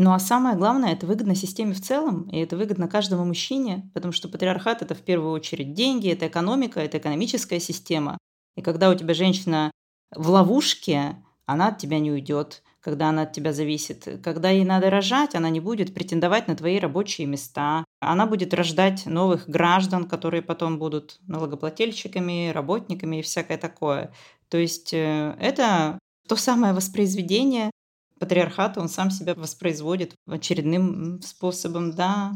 [0.01, 4.13] Ну а самое главное, это выгодно системе в целом, и это выгодно каждому мужчине, потому
[4.13, 8.17] что патриархат– это в первую очередь деньги, это экономика, это экономическая система.
[8.57, 9.73] И когда у тебя женщина
[10.15, 14.21] в ловушке, она от тебя не уйдет когда она от тебя зависит.
[14.23, 17.85] Когда ей надо рожать, она не будет претендовать на твои рабочие места.
[18.01, 24.15] Она будет рождать новых граждан, которые потом будут налогоплательщиками, работниками и всякое такое.
[24.49, 27.71] То есть э, это то самое воспроизведение
[28.19, 32.33] патриархата, он сам себя воспроизводит очередным способом, да.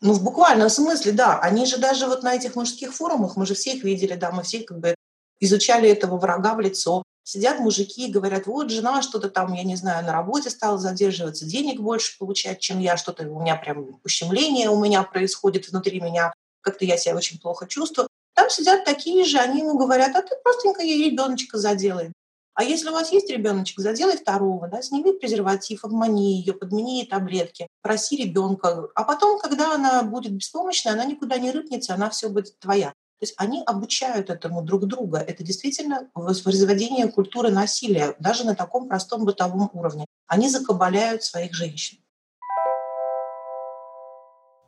[0.00, 1.38] Ну, в буквальном смысле, да.
[1.40, 4.42] Они же даже вот на этих мужских форумах, мы же все их видели, да, мы
[4.42, 4.94] все как бы
[5.40, 9.76] изучали этого врага в лицо сидят мужики и говорят, вот жена что-то там, я не
[9.76, 14.68] знаю, на работе стала задерживаться, денег больше получать, чем я, что-то у меня прям ущемление
[14.68, 18.08] у меня происходит внутри меня, как-то я себя очень плохо чувствую.
[18.34, 22.12] Там сидят такие же, они ему говорят, а ты простенько ей ребеночка заделай.
[22.54, 27.06] А если у вас есть ребеночек, заделай второго, да, сними презерватив, обмани ее, подмени ей
[27.06, 28.88] таблетки, проси ребенка.
[28.94, 32.90] А потом, когда она будет беспомощная, она никуда не рыпнется, она все будет твоя.
[32.90, 35.18] То есть они обучают этому друг друга.
[35.18, 40.06] Это действительно воспроизведение культуры насилия, даже на таком простом бытовом уровне.
[40.28, 41.98] Они закабаляют своих женщин.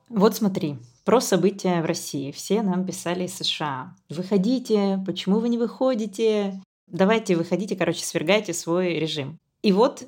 [0.09, 2.33] Вот смотри, про события в России.
[2.33, 3.95] Все нам писали из США.
[4.09, 6.61] Выходите, почему вы не выходите?
[6.87, 9.39] Давайте выходите, короче, свергайте свой режим.
[9.63, 10.07] И вот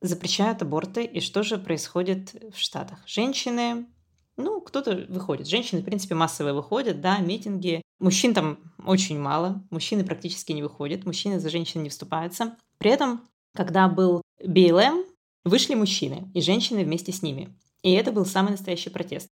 [0.00, 1.04] запрещают аборты.
[1.04, 2.98] И что же происходит в Штатах?
[3.06, 3.86] Женщины
[4.36, 5.46] ну, кто-то выходит.
[5.46, 7.82] Женщины, в принципе, массово выходят, да, митинги.
[7.98, 12.56] Мужчин там очень мало, мужчины практически не выходят, мужчины за женщин не вступаются.
[12.78, 13.22] При этом,
[13.54, 15.04] когда был БЛМ,
[15.44, 17.56] вышли мужчины и женщины вместе с ними.
[17.82, 19.28] И это был самый настоящий протест.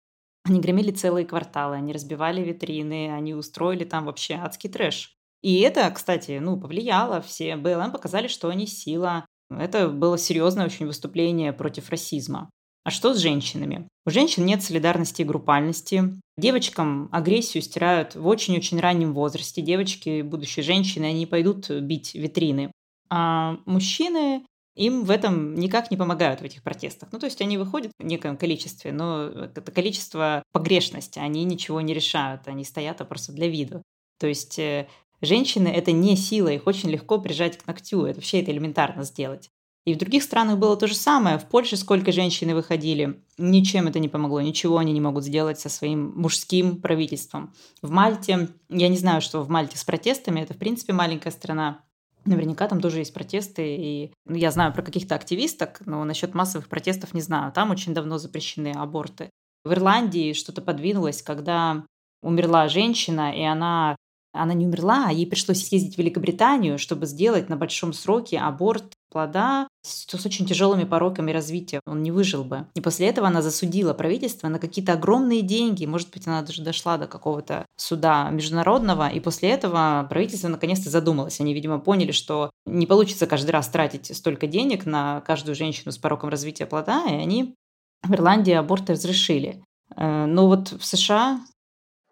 [0.46, 5.18] Они громили целые кварталы, они разбивали витрины, они устроили там вообще адский трэш.
[5.44, 7.22] И это, кстати, ну, повлияло.
[7.22, 9.26] Все БЛМ показали, что они сила.
[9.52, 12.50] Это было серьезное очень выступление против расизма.
[12.86, 13.88] А что с женщинами?
[14.06, 16.20] У женщин нет солидарности и группальности.
[16.38, 19.62] Девочкам агрессию стирают в очень-очень раннем возрасте.
[19.62, 22.72] Девочки, будущие женщины, они пойдут бить витрины.
[23.10, 27.10] А мужчины им в этом никак не помогают в этих протестах.
[27.12, 31.94] Ну, то есть они выходят в неком количестве, но это количество погрешности, они ничего не
[31.94, 33.84] решают, они стоят а просто для виду.
[34.20, 34.88] То есть э,
[35.26, 39.50] женщины— это не сила, их очень легко прижать к ногтю, это вообще это элементарно сделать.
[39.86, 41.38] И в других странах было то же самое.
[41.38, 45.68] В Польше сколько женщины выходили, ничем это не помогло, ничего они не могут сделать со
[45.68, 47.54] своим мужским правительством.
[47.82, 51.82] В Мальте, я не знаю, что в Мальте с протестами, это в принципе маленькая страна,
[52.26, 56.70] Наверняка там тоже есть протесты, и ну, я знаю про каких-то активисток, но насчет массовых
[56.70, 57.52] протестов не знаю.
[57.52, 59.30] Там очень давно запрещены аборты.
[59.66, 61.86] В Ирландии что-то подвинулось, когда
[62.22, 63.98] умерла женщина, и она
[64.34, 68.94] она не умерла, а ей пришлось съездить в Великобританию, чтобы сделать на большом сроке аборт
[69.12, 71.80] плода с, с очень тяжелыми пороками развития.
[71.86, 72.66] Он не выжил бы.
[72.74, 75.86] И после этого она засудила правительство на какие-то огромные деньги.
[75.86, 79.08] Может быть, она даже дошла до какого-то суда международного.
[79.08, 81.40] И после этого правительство наконец-то задумалось.
[81.40, 85.98] Они, видимо, поняли, что не получится каждый раз тратить столько денег на каждую женщину с
[85.98, 87.06] пороком развития плода.
[87.08, 87.56] И они
[88.04, 89.64] в Ирландии аборты разрешили.
[89.96, 91.40] Э, но вот в США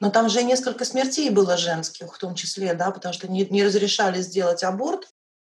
[0.02, 3.64] но там же несколько смертей было женских, в том числе, да, потому что не, не
[3.64, 5.08] разрешали сделать аборт,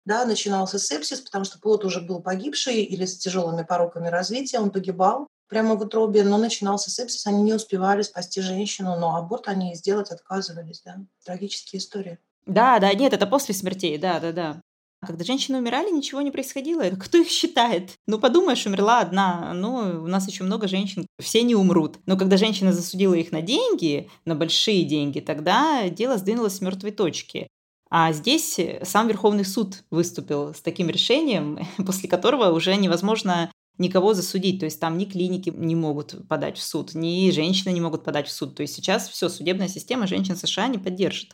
[0.07, 4.71] да, начинался сепсис, потому что плод уже был погибший или с тяжелыми пороками развития, он
[4.71, 9.75] погибал прямо в утробе, но начинался сепсис, они не успевали спасти женщину, но аборт они
[9.75, 10.97] сделать отказывались, да.
[11.25, 12.19] Трагические истории.
[12.47, 14.61] Да, да, нет, это после смертей, да, да, да.
[15.07, 16.83] Когда женщины умирали, ничего не происходило.
[16.91, 17.93] Кто их считает?
[18.07, 19.53] Ну, подумаешь, умерла одна.
[19.55, 21.07] Ну, у нас еще много женщин.
[21.21, 21.99] Все не умрут.
[22.07, 26.91] Но когда женщина засудила их на деньги, на большие деньги, тогда дело сдвинулось с мертвой
[26.91, 27.49] точки.
[27.89, 34.61] А здесь сам Верховный суд выступил с таким решением, после которого уже невозможно никого засудить.
[34.61, 38.27] То есть там ни клиники не могут подать в суд, ни женщины не могут подать
[38.29, 38.55] в суд.
[38.55, 41.33] То есть сейчас все, судебная система женщин США не поддержит.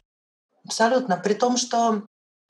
[0.65, 1.17] Абсолютно.
[1.17, 2.03] При том, что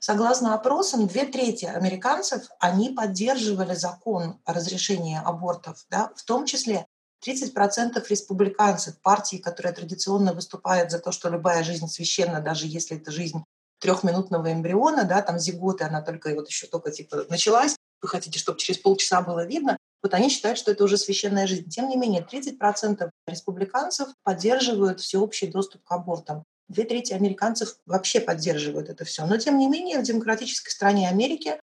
[0.02, 6.86] согласно опросам, две трети американцев, они поддерживали закон о разрешении абортов, да, в том числе
[7.24, 13.12] 30% республиканцев, партии, которая традиционно выступает за то, что любая жизнь священна, даже если это
[13.12, 13.44] жизнь
[13.80, 18.58] трехминутного эмбриона, да, там зиготы, она только вот еще только типа началась, вы хотите, чтобы
[18.58, 21.68] через полчаса было видно, вот они считают, что это уже священная жизнь.
[21.68, 26.42] Тем не менее, 30% республиканцев поддерживают всеобщий доступ к абортам.
[26.68, 29.26] Две трети американцев вообще поддерживают это все.
[29.26, 31.60] Но, тем не менее, в демократической стране Америки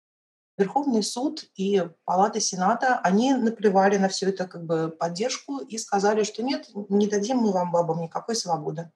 [0.58, 6.24] Верховный суд и Палата Сената, они наплевали на всю эту как бы, поддержку и сказали,
[6.24, 8.90] что нет, не дадим мы вам, бабам, никакой свободы.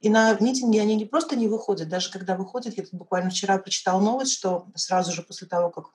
[0.00, 3.58] И на митинги они не просто не выходят, даже когда выходят, я тут буквально вчера
[3.58, 5.90] прочитала новость, что сразу же после того, как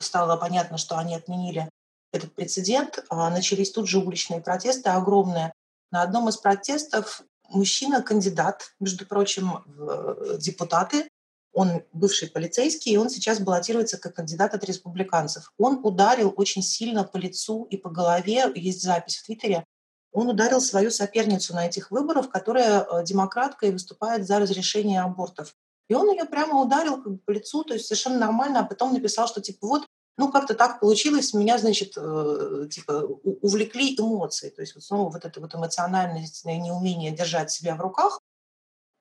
[0.00, 1.68] стало понятно, что они отменили
[2.12, 5.52] этот прецедент, а, начались тут же уличные протесты огромные.
[5.92, 11.08] На одном из протестов мужчина, кандидат, между прочим, в депутаты,
[11.52, 15.52] он бывший полицейский, и он сейчас баллотируется как кандидат от республиканцев.
[15.58, 19.64] Он ударил очень сильно по лицу и по голове, есть запись в Твиттере,
[20.12, 25.54] он ударил свою соперницу на этих выборах, которая э, демократка и выступает за разрешение абортов.
[25.88, 29.40] И он ее прямо ударил по лицу, то есть совершенно нормально, а потом написал, что
[29.40, 29.86] типа вот,
[30.20, 32.92] ну как-то так получилось, меня, значит, э, типа
[33.40, 38.20] увлекли эмоции, то есть вот снова вот это вот эмоциональное неумение держать себя в руках.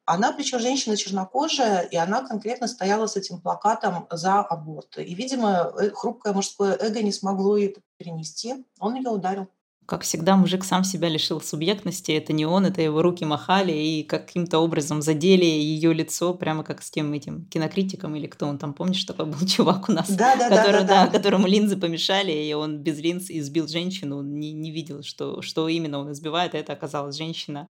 [0.05, 4.97] Она, причем женщина чернокожая, и она конкретно стояла с этим плакатом за аборт.
[4.97, 8.65] И, видимо, э, хрупкое мужское эго не смогло это перенести.
[8.79, 9.49] Он ее ударил.
[9.89, 12.11] Как всегда, мужик сам себя лишил субъектности.
[12.11, 16.83] Это не он, это его руки махали и каким-то образом задели ее лицо, прямо как
[16.83, 20.35] с тем этим кинокритиком или кто он там, помнишь, такой был чувак у нас, да,
[20.35, 24.51] да, который, да, да, да, которому линзы помешали, и он без линз избил женщину, не,
[24.51, 27.67] не видел, что, что именно он избивает, а это оказалась женщина.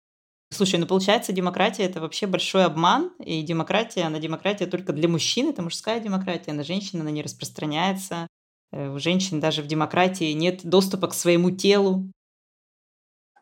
[0.52, 5.48] Слушай, ну получается, демократия это вообще большой обман, и демократия, она демократия только для мужчин,
[5.48, 8.28] это мужская демократия, на женщин она не распространяется.
[8.72, 12.12] Э, у женщин даже в демократии нет доступа к своему телу.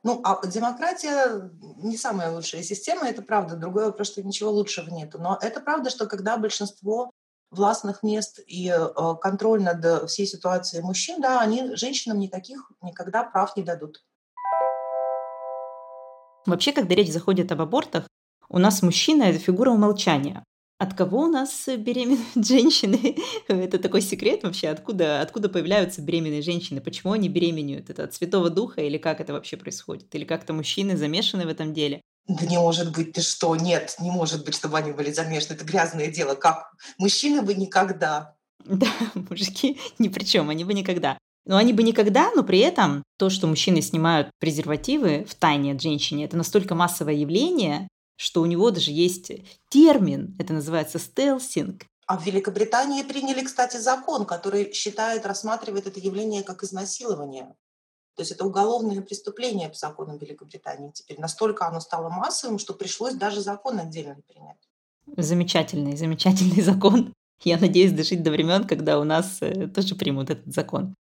[0.03, 3.55] Ну, а демократия не самая лучшая система, это правда.
[3.55, 5.13] Другой вопрос, что ничего лучшего нет.
[5.15, 7.11] Но это правда, что когда большинство
[7.51, 13.55] властных мест и э, контроль над всей ситуацией мужчин, да, они женщинам никаких никогда прав
[13.57, 14.03] не дадут.
[16.45, 18.07] Вообще, когда речь заходит об абортах,
[18.47, 20.45] у нас мужчина– это фигура умолчания.
[20.79, 23.15] От кого у нас беременные женщины?
[23.47, 27.89] Это такой секрет вообще, откуда, откуда появляются беременные женщины, почему они беременеют?
[27.89, 30.13] Это от Святого Духа или как это вообще происходит?
[30.13, 32.01] Или как-то мужчины замешаны в этом деле?
[32.27, 33.55] Да не может быть, ты что?
[33.55, 35.55] Нет, не может быть, чтобы они были замешаны.
[35.55, 36.35] Это грязное дело.
[36.35, 36.71] Как?
[36.97, 38.35] Мужчины бы никогда.
[38.65, 41.17] Да, мужики ни при чем, они бы никогда.
[41.45, 45.81] Но они бы никогда, но при этом то, что мужчины снимают презервативы в тайне от
[45.81, 49.31] женщины, это настолько массовое явление, что у него даже есть
[49.69, 51.85] термин, это называется стелсинг.
[52.07, 57.55] А в Великобритании приняли, кстати, закон, который считает, рассматривает это явление как изнасилование.
[58.15, 61.19] То есть это уголовное преступление по законам Великобритании теперь.
[61.19, 64.57] Настолько оно стало массовым, что пришлось даже закон отдельно принять.
[65.17, 67.13] Замечательный, замечательный закон.
[67.43, 70.95] Я надеюсь дожить до времен, когда у нас э, тоже примут этот закон.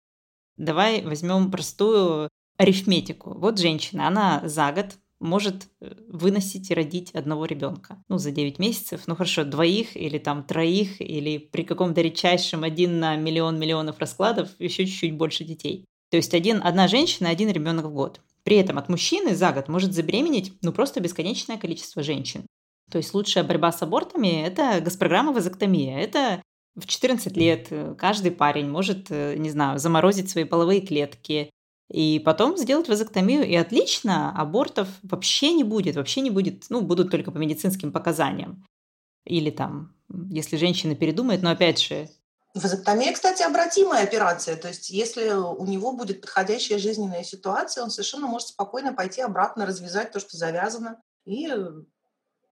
[0.59, 3.33] Давай возьмем простую арифметику.
[3.39, 8.03] Вот женщина, она за год может э, выносить и родить одного ребенка.
[8.09, 9.03] Ну, за 9 месяцев.
[9.07, 14.51] Ну, хорошо, двоих или там троих, или при каком-то редчайшем один на миллион миллионов раскладов
[14.59, 15.85] еще чуть-чуть больше детей.
[16.11, 18.21] То есть один, одна женщина, один ребенок в год.
[18.45, 22.47] При этом от мужчины за год может забеременеть ну просто бесконечное количество женщин.
[22.91, 25.99] То есть лучшая борьба с абортами– это госпрограмма вазоктомия.
[25.99, 26.43] Это
[26.77, 31.51] в 14 лет э, каждый парень может, э, не знаю, заморозить свои половые клетки,
[31.89, 37.11] и потом сделать вазоктомию, и отлично, абортов вообще не будет, вообще не будет, ну, будут
[37.11, 38.67] только по медицинским показаниям.
[39.25, 39.95] Или там,
[40.31, 42.09] если женщина передумает, но опять же...
[42.55, 44.57] Вазоктомия, кстати, обратимая операция.
[44.57, 49.67] То есть если у него будет подходящая жизненная ситуация, он совершенно может спокойно пойти обратно,
[49.67, 51.53] развязать то, что завязано, и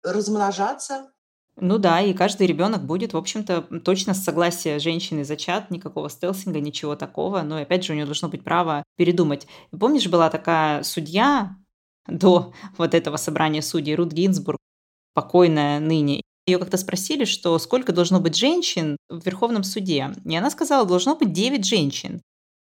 [0.03, 1.12] размножаться
[1.57, 6.59] ну да, и каждый ребенок будет, в общем-то, точно с согласия женщины зачат, никакого стелсинга,
[6.59, 7.41] ничего такого.
[7.43, 9.47] Но опять же, у нее должно быть право передумать.
[9.71, 11.55] Помнишь, была такая судья
[12.07, 14.59] до вот этого собрания судей Рут Гинзбург,
[15.13, 16.21] покойная ныне.
[16.45, 20.11] Ее как-то спросили, что сколько должно быть женщин в Верховном суде.
[20.25, 22.21] И она сказала, должно быть 9 женщин.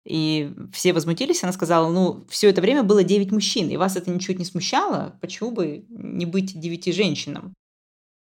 [0.05, 4.11] И все возмутились, она сказала, ну, все это время было 9 мужчин, и вас это
[4.11, 7.53] ничуть не смущало, почему бы не быть 9 женщинам?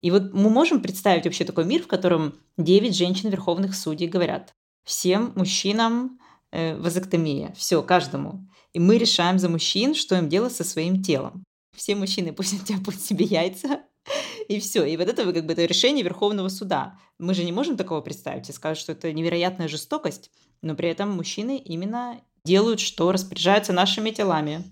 [0.01, 4.53] И вот мы можем представить вообще такой мир, в котором 9 женщин верховных судей говорят,
[4.83, 6.19] всем мужчинам
[6.51, 7.53] э, вазоктомия.
[7.57, 8.47] Все, каждому.
[8.73, 11.43] И мы решаем за мужчин, что им делать со своим телом.
[11.75, 13.81] Все мужчины пусть оттяпают себе яйца,
[14.47, 14.85] и все.
[14.85, 16.99] И вот это как бы это решение Верховного суда.
[17.19, 20.31] Мы же не можем такого представить и сказать, что это невероятная жестокость,
[20.61, 24.63] но при этом мужчины именно делают, что распоряжаются нашими телами.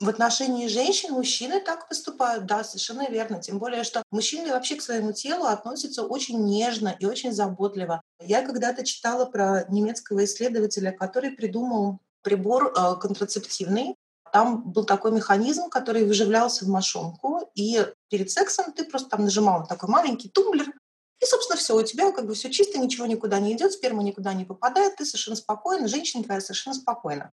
[0.00, 3.40] В отношении женщин мужчины так поступают, да, совершенно верно.
[3.40, 8.02] Тем более, что мужчины вообще к своему телу относятся очень нежно и очень заботливо.
[8.20, 13.94] Я когда-то читала про немецкого исследователя, который придумал прибор э, контрацептивный.
[14.32, 19.60] Там был такой механизм, который выживлялся в мошонку, и перед сексом ты просто там нажимал
[19.60, 20.72] на такой маленький тумблер,
[21.20, 24.34] и, собственно, все, у тебя как бы все чисто, ничего никуда не идет, сперма никуда
[24.34, 27.30] не попадает, ты совершенно спокойно, женщина твоя совершенно спокойна.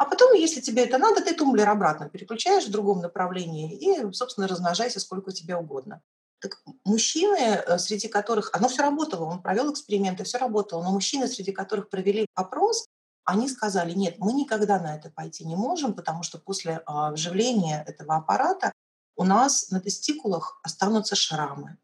[0.00, 4.48] А потом, если тебе это надо, ты тумблер обратно переключаешь в другом направлении и, собственно,
[4.48, 6.00] размножайся сколько тебе угодно.
[6.40, 8.48] Так мужчины, э, среди которых...
[8.54, 12.86] Оно все работало, он провел эксперименты, все работало, но мужчины, среди которых провели опрос,
[13.24, 17.84] они сказали, нет, мы никогда на это пойти не можем, потому что после а, вживления
[17.86, 18.72] этого аппарата
[19.16, 21.76] у нас на тестикулах останутся шрамы.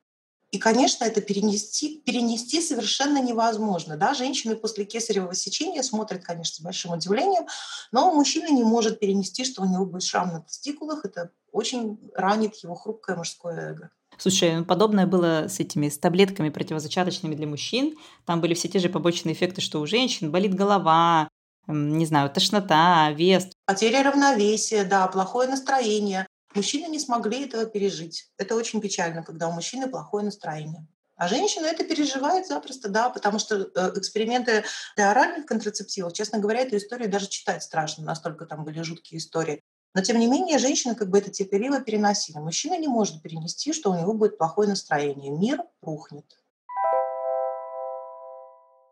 [0.56, 3.98] И, конечно, это перенести, перенести совершенно невозможно.
[3.98, 4.14] Да?
[4.14, 7.46] Женщины после кесарево сечения смотрят, конечно, с большим удивлением,
[7.92, 11.04] но мужчина не может перенести, что у него будет шрам на тестикулах.
[11.04, 13.90] Это очень ранит его хрупкое мужское эго.
[14.16, 17.94] Слушай, ну, подобное было с этими с таблетками противозачаточными для мужчин.
[18.24, 21.28] Там были все те же побочные эффекты, что у женщин болит голова,
[21.66, 23.48] не знаю, тошнота, вес.
[23.66, 26.25] Потеря равновесия, да, плохое настроение.
[26.56, 28.30] Мужчины не смогли этого пережить.
[28.38, 30.86] Это очень печально, когда у мужчины плохое настроение.
[31.14, 34.64] А женщина это переживает запросто, да, потому что э, эксперименты
[34.96, 39.60] для оральных контрацептивов, честно говоря, эту историю даже читать страшно, настолько там были жуткие истории.
[39.94, 42.40] Но тем не менее, женщина как бы это терпеливо переносила.
[42.40, 45.30] Мужчина не может перенести, что у него будет плохое настроение.
[45.30, 46.24] Мир рухнет.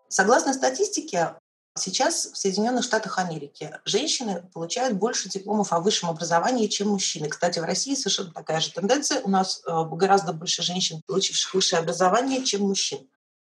[0.09, 1.35] Согласно статистике,
[1.77, 7.29] Сейчас в Соединенных Штатах Америки женщины получают больше дипломов о высшем образовании, чем мужчины.
[7.29, 9.23] Кстати, в России совершенно такая же тенденция.
[9.23, 13.09] У нас э, гораздо больше женщин, получивших высшее образование, чем мужчин.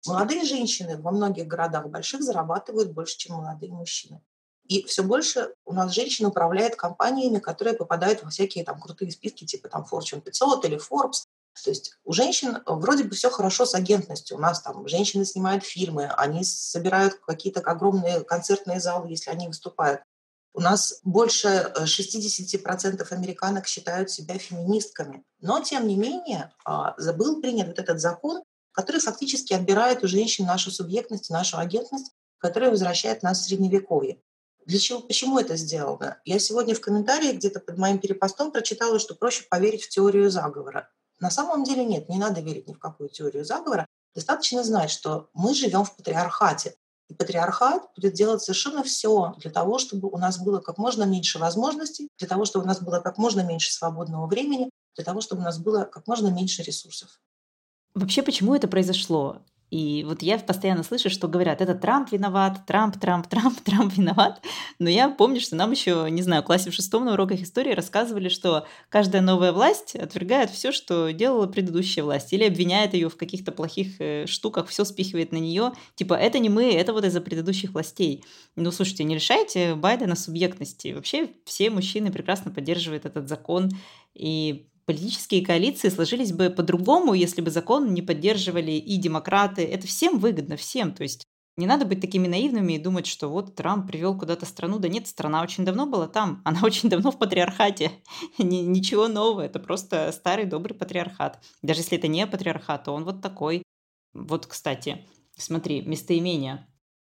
[0.08, 4.22] Молодые женщины во многих городах больших зарабатывают больше, чем молодые мужчины.
[4.70, 9.46] И все больше у нас женщин управляет компаниями, которые попадают во всякие там крутые списки,
[9.46, 11.26] типа там Fortune 500 или Forbes.
[11.62, 14.38] То есть у женщин вроде бы все хорошо с агентностью.
[14.38, 20.02] У нас там женщины снимают фильмы, они собирают какие-то огромные концертные залы, если они выступают.
[20.56, 25.24] У нас больше 60% э, американок считают себя феминистками.
[25.42, 30.46] Но, тем не менее, а, был принят вот этот закон, который фактически отбирает у женщин
[30.46, 34.22] нашу субъектность, нашу агентность, который возвращает нас в Средневековье.
[34.66, 36.22] Для чего, почему это сделано?
[36.24, 40.90] Я сегодня в комментарии где-то под моим перепостом прочитала, что проще поверить в теорию заговора.
[41.24, 43.88] На самом деле нет, не надо верить ни в какую теорию заговора.
[44.14, 46.76] Достаточно знать, что мы живем в патриархате.
[47.08, 51.40] И патриархат будет делать совершенно все для того, чтобы у нас было как можно меньше
[51.40, 55.44] возможностей, для того, чтобы у нас было как можно меньше свободного времени, для того, чтобы
[55.44, 57.22] у нас было как можно меньше ресурсов.
[57.94, 59.38] Вообще, почему это произошло?
[59.74, 64.40] И вот я постоянно слышу, что говорят, это Трамп виноват, Трамп, Трамп, Трамп, Трамп виноват.
[64.78, 67.74] Но я помню, что нам еще, не знаю, в классе в шестом на уроках истории
[67.74, 73.18] рассказывали, что каждая новая власть отвергает все, что делала предыдущая власть, или обвиняет ее в
[73.18, 75.72] каких-то плохих э, штуках, все спихивает на нее.
[75.96, 78.24] Типа, это не мы, это вот из-за предыдущих властей.
[78.56, 80.94] Ну, слушайте, не решайте Байдена субъектности.
[80.94, 83.72] Вообще все мужчины прекрасно поддерживают этот закон.
[84.14, 89.64] И политические коалиции сложились бы по-другому, если бы закон не поддерживали и демократы.
[89.64, 90.94] Это всем выгодно, всем.
[90.94, 91.24] То есть
[91.56, 94.80] не надо быть такими наивными и думать, что вот Трамп привел куда-то страну.
[94.80, 96.42] Да нет, страна очень давно была там.
[96.46, 97.92] Она очень давно в патриархате.
[98.40, 99.42] Ничего нового.
[99.42, 101.40] Это просто старый добрый патриархат.
[101.62, 103.62] Даже если это не патриархат, то он вот такой.
[104.14, 105.06] Вот, кстати,
[105.38, 106.68] смотри, местоимение.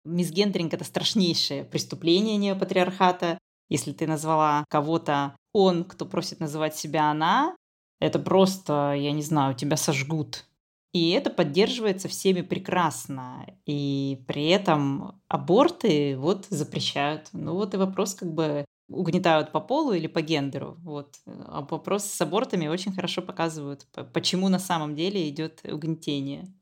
[0.04, 3.38] Мисгендеринг– это страшнейшее преступление неопатриархата.
[3.68, 7.56] Если ты назвала кого-то он, кто просит называть себя она,
[8.00, 10.46] это просто, я не знаю, тебя сожгут.
[10.92, 13.46] И это поддерживается всеми прекрасно.
[13.64, 17.28] И при этом аборты вот запрещают.
[17.32, 20.76] Ну вот и вопрос как бы угнетают по полу или по гендеру.
[20.80, 21.14] Вот.
[21.26, 26.52] А вопрос с абортами очень хорошо показывают, почему на самом деле идет угнетение.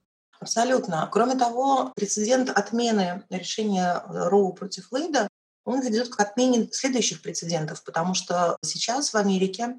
[0.41, 1.09] Абсолютно.
[1.11, 5.26] Кроме того, прецедент отмены решения Роу против Лейда,
[5.64, 9.76] он ведет к отмене следующих прецедентов, потому что сейчас в Америке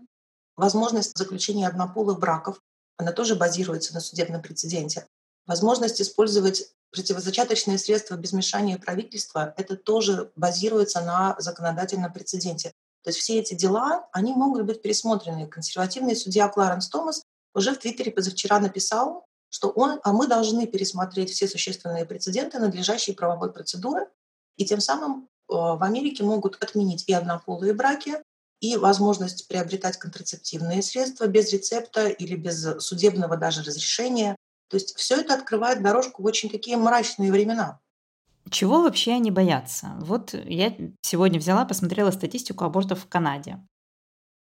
[0.59, 2.61] Возможность заключения однополых браков,
[2.97, 5.07] она тоже базируется на судебном прецеденте.
[5.45, 12.73] Возможность использовать противозачаточные средства без вмешания правительства, это тоже базируется на законодательном прецеденте.
[13.03, 15.47] То есть все эти дела, они могут быть пересмотрены.
[15.47, 21.29] Консервативный судья Кларенс Томас уже в Твиттере позавчера написал, что он, а мы должны пересмотреть
[21.29, 24.09] все существенные прецеденты надлежащей правовой процедуры,
[24.57, 28.21] и тем самым э, в Америке могут отменить и однополые браки,
[28.61, 34.35] и возможность приобретать контрацептивные средства без рецепта или без судебного даже разрешения.
[34.69, 37.79] То есть все это открывает дорожку в очень такие мрачные времена.
[38.49, 39.95] Чего вообще они боятся?
[39.99, 43.59] Вот я сегодня взяла, посмотрела статистику абортов в Канаде.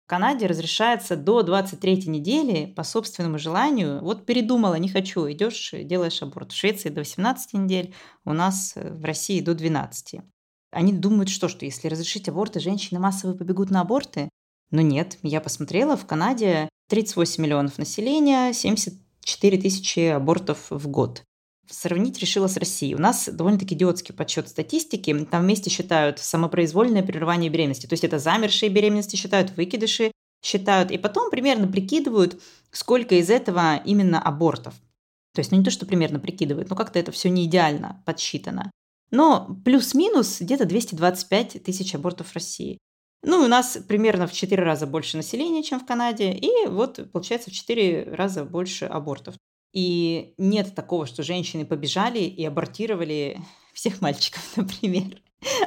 [0.04, 4.00] В Канаде разрешается до 23 недели по собственному желанию.
[4.04, 6.52] Вот передумала, не хочу, идешь, делаешь аборт.
[6.52, 7.92] В Швеции до 18 недель,
[8.24, 10.20] у нас в России до 12.
[10.76, 14.28] Они думают, что, что если разрешить аборты, женщины массово побегут на аборты?
[14.70, 21.22] Но нет, я посмотрела, в Канаде 38 миллионов населения, 74 тысячи абортов в год.
[21.66, 22.94] Сравнить решила с Россией.
[22.94, 25.26] У нас довольно-таки идиотский подсчет статистики.
[25.30, 27.86] Там вместе считают самопроизвольное прерывание беременности.
[27.86, 30.12] То есть это замершие беременности считают, выкидыши
[30.44, 30.90] считают.
[30.90, 34.74] И потом примерно прикидывают, сколько из этого именно абортов.
[35.34, 38.70] То есть, ну не то, что примерно прикидывают, но как-то это все не идеально подсчитано.
[39.10, 42.78] Но плюс-минус где-то 225 тысяч абортов в России.
[43.22, 47.50] Ну, у нас примерно в 4 раза больше населения, чем в Канаде, и вот получается
[47.50, 49.34] в 4 раза больше абортов.
[49.72, 53.40] И нет такого, что женщины побежали и абортировали
[53.74, 55.20] всех мальчиков, например.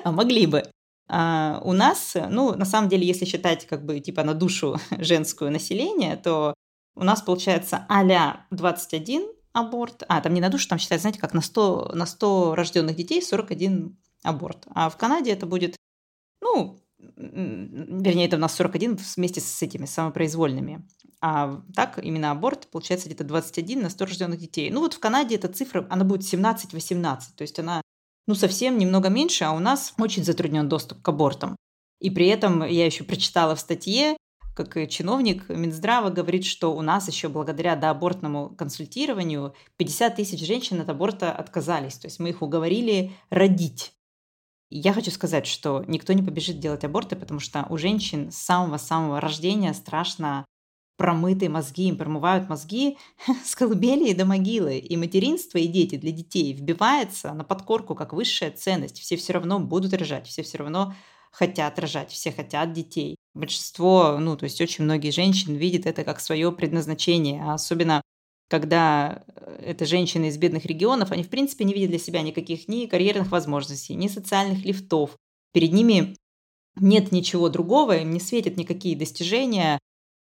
[0.04, 0.64] А могли бы.
[1.08, 5.52] А у нас, ну, на самом деле, если считать как бы типа на душу женскую
[5.52, 6.54] население, то
[6.96, 9.28] у нас получается а 21
[9.60, 10.04] аборт.
[10.08, 13.22] А, там не на душу, там считается, знаете, как на 100, на 100 рожденных детей
[13.22, 14.66] 41 аборт.
[14.74, 15.76] А в Канаде это будет,
[16.42, 20.88] ну, вернее, это у нас 41 вместе с этими самопроизвольными.
[21.22, 24.70] А так именно аборт получается где-то 21 на 100 рожденных детей.
[24.70, 27.82] Ну вот в Канаде эта цифра, она будет 17-18, то есть она
[28.28, 31.56] ну совсем немного меньше, а у нас очень затруднен доступ к абортам.
[32.00, 34.16] И при этом я еще прочитала в статье,
[34.56, 40.90] как чиновник Минздрава говорит, что у нас еще благодаря доабортному консультированию 50 тысяч женщин от
[40.90, 41.98] аборта отказались.
[41.98, 43.94] То есть мы их уговорили родить.
[44.70, 49.20] Я хочу сказать, что никто не побежит делать аборты, потому что у женщин с самого-самого
[49.20, 50.46] рождения страшно
[51.00, 52.98] промытые мозги, им промывают мозги
[53.46, 54.78] с колыбели до могилы.
[54.78, 59.00] И материнство, и дети для детей вбивается на подкорку как высшая ценность.
[59.00, 60.94] Все все равно будут рожать, все все равно
[61.32, 63.16] хотят рожать, все хотят детей.
[63.40, 68.02] Большинство, ну, то есть очень многие женщины видят это как свое предназначение, а особенно
[68.50, 72.68] когда э, это женщины из бедных регионов, они в принципе не видят для себя никаких
[72.68, 75.18] ни карьерных возможностей, ни социальных лифтов.
[75.54, 76.16] Перед ними
[76.76, 79.80] нет ничего другого, им не светят никакие достижения,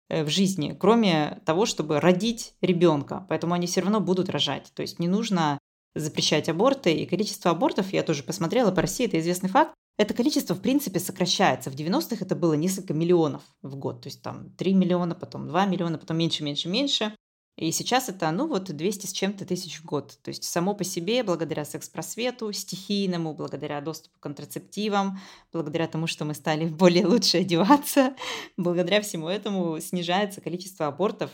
[0.08, 3.26] Э, в жизни, кроме того, чтобы родить ребенка.
[3.28, 4.72] Поэтому они все равно будут рожать.
[4.74, 5.57] То есть не нужно
[5.94, 6.92] запрещать аборты.
[6.92, 11.00] И количество абортов, я тоже посмотрела, по России это известный факт, это количество, в принципе,
[11.00, 11.70] сокращается.
[11.70, 14.02] В 90-х это было несколько миллионов в год.
[14.02, 17.14] То есть там 3 миллиона, потом 2 миллиона, потом меньше, меньше, меньше.
[17.58, 20.16] И сейчас это, ну вот, 200 с чем-то тысяч в год.
[20.22, 25.18] То есть само по себе, благодаря секс-просвету стихийному, благодаря доступу к контрацептивам,
[25.52, 28.14] благодаря тому, что мы стали более лучше одеваться,
[28.56, 31.32] благодаря всему этому снижается количество абортов,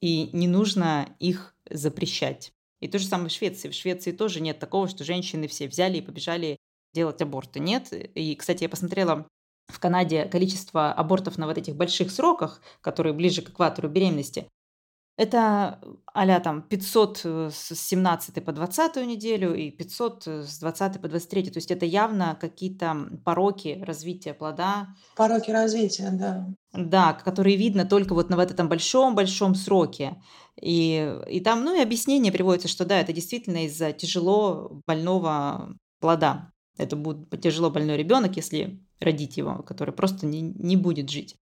[0.00, 2.54] и не нужно их запрещать.
[2.80, 3.68] И то же самое в Швеции.
[3.68, 6.58] В Швеции тоже нет такого, что женщины все взяли и побежали
[6.94, 7.60] делать аборты.
[7.60, 7.92] Нет.
[7.92, 9.26] И, кстати, я посмотрела
[9.68, 14.48] в Канаде количество абортов на вот этих больших сроках, которые ближе к экватору беременности,
[15.20, 15.78] это
[16.14, 21.08] а там 500 э, с 17 по 20 неделю и 500 э, с 20 по
[21.08, 21.50] 23.
[21.50, 24.88] То есть это явно какие-то пороки развития плода.
[25.16, 26.48] Пороки развития, да.
[26.72, 30.22] Да, которые видно только вот на вот этом большом-большом сроке.
[30.60, 36.50] И, и там, ну и объяснение приводится, что да, это действительно из-за тяжело больного плода.
[36.78, 41.36] Это будет тяжело больной ребенок, если родить его, который просто не, не будет жить.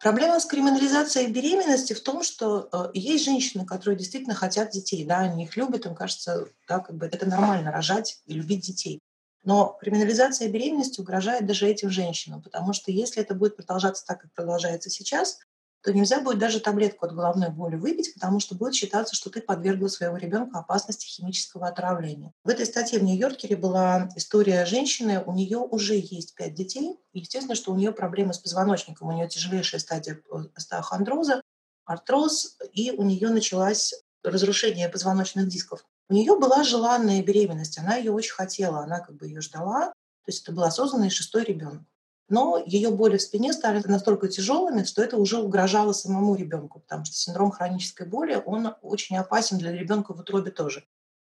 [0.00, 5.18] Проблема с криминализацией беременности в том, что э, есть женщины, которые действительно хотят детей, да,
[5.20, 9.00] они их любят, им кажется, да, как бы это нормально рожать и любить детей.
[9.42, 14.32] Но криминализация беременности угрожает даже этим женщинам, потому что если это будет продолжаться так, как
[14.32, 15.40] продолжается сейчас,
[15.82, 19.40] то нельзя будет даже таблетку от головной боли выпить, потому что будет считаться, что ты
[19.40, 22.32] подвергла своего ребенка опасности химического отравления.
[22.44, 27.54] В этой статье в Нью-Йоркере была история женщины, у нее уже есть пять детей, естественно,
[27.54, 30.20] что у нее проблемы с позвоночником, у нее тяжелейшая стадия
[30.54, 31.42] остеохондроза,
[31.84, 35.84] артроз, и у нее началось разрушение позвоночных дисков.
[36.08, 40.30] У нее была желанная беременность, она ее очень хотела, она как бы ее ждала, то
[40.30, 41.82] есть это был осознанный шестой ребенок
[42.28, 47.04] но ее боли в спине стали настолько тяжелыми, что это уже угрожало самому ребенку, потому
[47.04, 50.84] что синдром хронической боли, он очень опасен для ребенка в утробе тоже.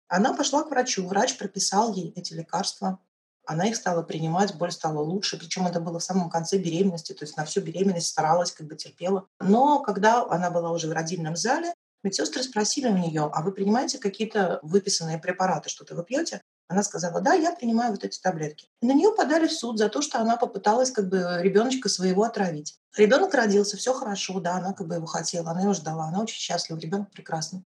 [0.07, 2.99] Она пошла к врачу, врач прописал ей эти лекарства,
[3.45, 7.25] она их стала принимать, боль стала лучше, причем это было в самом конце беременности, то
[7.25, 9.25] есть на всю беременность старалась, как бы терпела.
[9.39, 11.73] Но когда она была уже в родильном зале,
[12.03, 16.41] медсестры спросили у нее, а вы принимаете какие-то выписанные препараты, что-то вы пьете?
[16.71, 18.67] Она сказала, да, я принимаю вот эти таблетки.
[18.81, 22.77] На нее подали в суд за то, что она попыталась как бы ребеночка своего отравить.
[22.95, 26.39] Ребенок родился, все хорошо, да, она как бы его хотела, она его ждала, она очень
[26.39, 27.63] счастлива, ребенок прекрасный.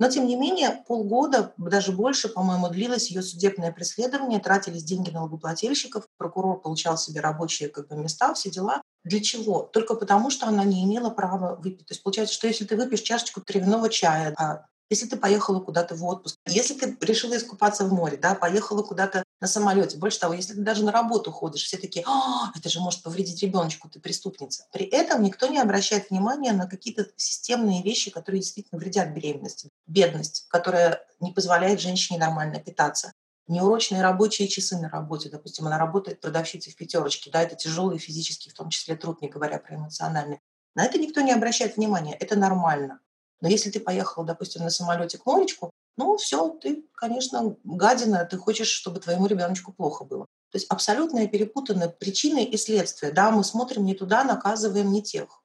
[0.00, 6.08] Но, тем не менее, полгода, даже больше, по-моему, длилось ее судебное преследование, тратились деньги налогоплательщиков,
[6.16, 8.82] прокурор получал себе рабочие как бы, места, все дела.
[9.04, 9.62] Для чего?
[9.62, 11.86] Только потому, что она не имела права выпить.
[11.86, 15.94] То есть получается, что если ты выпьешь чашечку травяного чая, а если ты поехала куда-то
[15.94, 20.34] в отпуск, если ты решила искупаться в море, да, поехала куда-то на самолете, больше того,
[20.34, 24.00] если ты даже на работу ходишь, все такие, а, это же может повредить ребеночку, ты
[24.00, 24.66] преступница.
[24.72, 29.70] При этом никто не обращает внимания на какие-то системные вещи, которые действительно вредят беременности.
[29.86, 33.12] Бедность, которая не позволяет женщине нормально питаться.
[33.46, 38.48] Неурочные рабочие часы на работе, допустим, она работает продавщицей в пятерочке, да, это тяжелый физический,
[38.48, 40.40] в том числе труд, не говоря про эмоциональный.
[40.74, 43.00] На это никто не обращает внимания, это нормально.
[43.44, 48.38] Но если ты поехала, допустим, на самолете к Моречку, ну все, ты, конечно, гадина, ты
[48.38, 50.24] хочешь, чтобы твоему ребеночку плохо было.
[50.50, 53.12] То есть абсолютно перепутаны причины и следствия.
[53.12, 55.42] Да, мы смотрим не туда, наказываем не тех.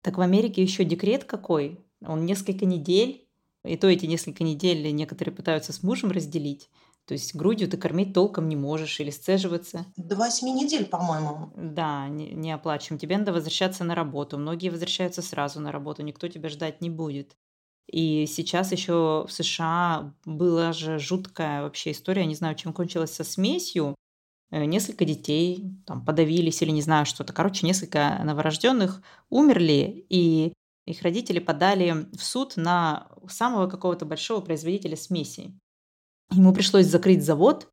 [0.00, 1.84] Так в Америке еще декрет какой?
[2.06, 3.26] Он несколько недель,
[3.64, 6.70] и то эти несколько недель некоторые пытаются с мужем разделить.
[7.06, 9.86] То есть грудью ты кормить толком не можешь или сцеживаться.
[9.96, 11.52] До восьми недель, по-моему.
[11.54, 12.98] Да, не, не оплачиваем.
[12.98, 14.38] Тебе надо возвращаться на работу.
[14.38, 17.36] Многие возвращаются сразу на работу, никто тебя ждать не будет.
[17.90, 23.24] И сейчас еще в США была же жуткая вообще история, не знаю, чем кончилась со
[23.24, 23.94] смесью.
[24.50, 27.32] Э, несколько детей там подавились или не знаю что-то.
[27.32, 30.54] Короче, несколько новорожденных умерли, и
[30.86, 35.58] их родители подали в суд на самого какого-то большого производителя смеси.
[36.30, 37.68] Ему пришлось закрыть завод,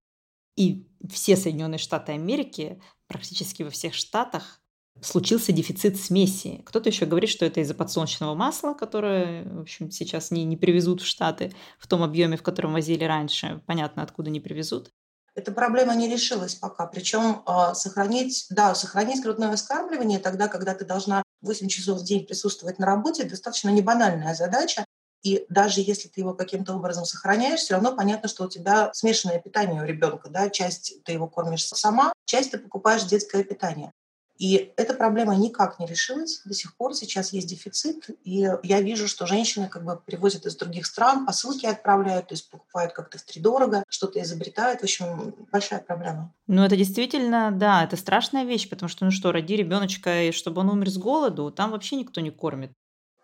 [0.55, 4.61] и все Соединенные Штаты Америки, практически во всех штатах,
[5.01, 6.61] случился дефицит смеси.
[6.65, 11.01] Кто-то еще говорит, что это из-за подсолнечного масла, которое, в общем, сейчас не, не привезут
[11.01, 13.61] в Штаты в том объеме, в котором возили раньше.
[13.65, 14.91] Понятно, откуда не привезут.
[15.33, 16.85] Эта проблема не решилась пока.
[16.87, 22.03] Причем э, а, сохранить, да, сохранить грудное вскармливание тогда, когда ты должна 8 часов в
[22.03, 24.83] день присутствовать на работе, достаточно не банальная задача.
[25.23, 29.39] И даже если ты его каким-то образом сохраняешь, все равно понятно, что у тебя смешанное
[29.39, 30.29] питание у ребенка.
[30.29, 30.49] Да?
[30.49, 33.93] Часть ты его кормишь сама, часть ты покупаешь детское питание.
[34.41, 36.41] И эта проблема никак не решилась.
[36.45, 38.09] До сих пор сейчас есть дефицит.
[38.23, 42.49] И я вижу, что женщины как бы привозят из других стран, посылки отправляют, то есть
[42.49, 44.79] покупают как-то втридорого, что-то изобретают.
[44.79, 46.33] В общем, большая проблема.
[46.47, 50.61] Ну, это действительно, да, это страшная вещь, потому что, ну что, роди ребеночка, и чтобы
[50.61, 52.71] он умер с голоду, там вообще никто не кормит.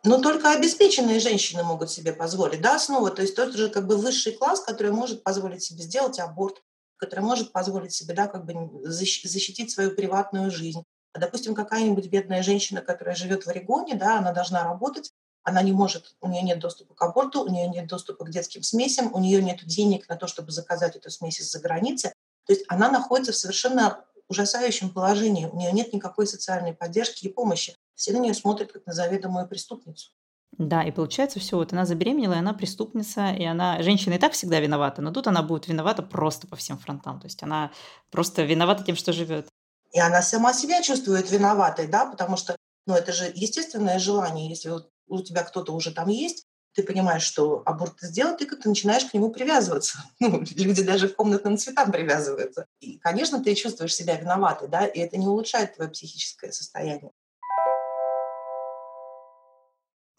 [0.07, 3.11] Но только обеспеченные женщины могут себе позволить, да, снова.
[3.11, 6.63] То есть тот же как бы высший класс, который может позволить себе сделать аборт,
[6.95, 10.85] который может позволить себе, да, как бы защитить свою приватную жизнь.
[11.11, 15.11] А, допустим, какая-нибудь бедная женщина, которая живет в Орегоне, да, она должна работать,
[15.43, 18.63] она не может, у нее нет доступа к аборту, у нее нет доступа к детским
[18.63, 22.13] смесям, у нее нет денег на то, чтобы заказать эту смесь из-за границы.
[22.45, 27.29] То есть она находится в совершенно ужасающем положении, у нее нет никакой социальной поддержки и
[27.29, 27.75] помощи.
[27.97, 30.11] Все на нее смотрят как на заведомую преступницу.
[30.51, 34.33] Да, и получается все, вот она забеременела, и она преступница, и она, женщина и так
[34.33, 37.71] всегда виновата, но тут она будет виновата просто по всем фронтам, то есть она
[38.11, 39.47] просто виновата тем, что живет.
[39.91, 44.69] И она сама себя чувствует виноватой, да, потому что, ну, это же естественное желание, если
[44.69, 46.43] вот у тебя кто-то уже там есть,
[46.73, 49.97] ты понимаешь, что аборт сделать, ты как-то начинаешь к нему привязываться.
[50.19, 52.67] Ну, люди даже к комнатным цветам привязываются.
[52.79, 57.11] И, конечно, ты чувствуешь себя виноватой, да, и это не улучшает твое психическое состояние.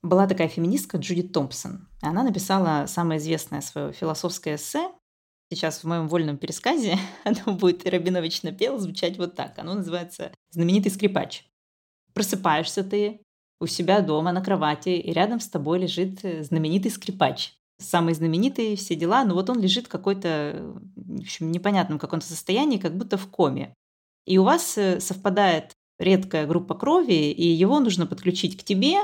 [0.09, 1.87] Была такая феминистка Джудит Томпсон.
[2.01, 4.89] Она написала самое известное свое философское эссе.
[5.53, 9.59] Сейчас в моем вольном пересказе оно будет Рабинович напел звучать вот так.
[9.59, 11.45] Оно называется «Знаменитый скрипач».
[12.15, 13.21] Просыпаешься ты,
[13.61, 17.53] у себя дома на кровати, и рядом с тобой лежит э, знаменитый скрипач.
[17.79, 22.97] Самый знаменитый, все дела, но вот он лежит какой-то, в общем, непонятном каком-то состоянии, как
[22.97, 23.75] будто в коме.
[24.25, 29.01] И у вас э, совпадает редкая группа крови, и его нужно подключить к тебе,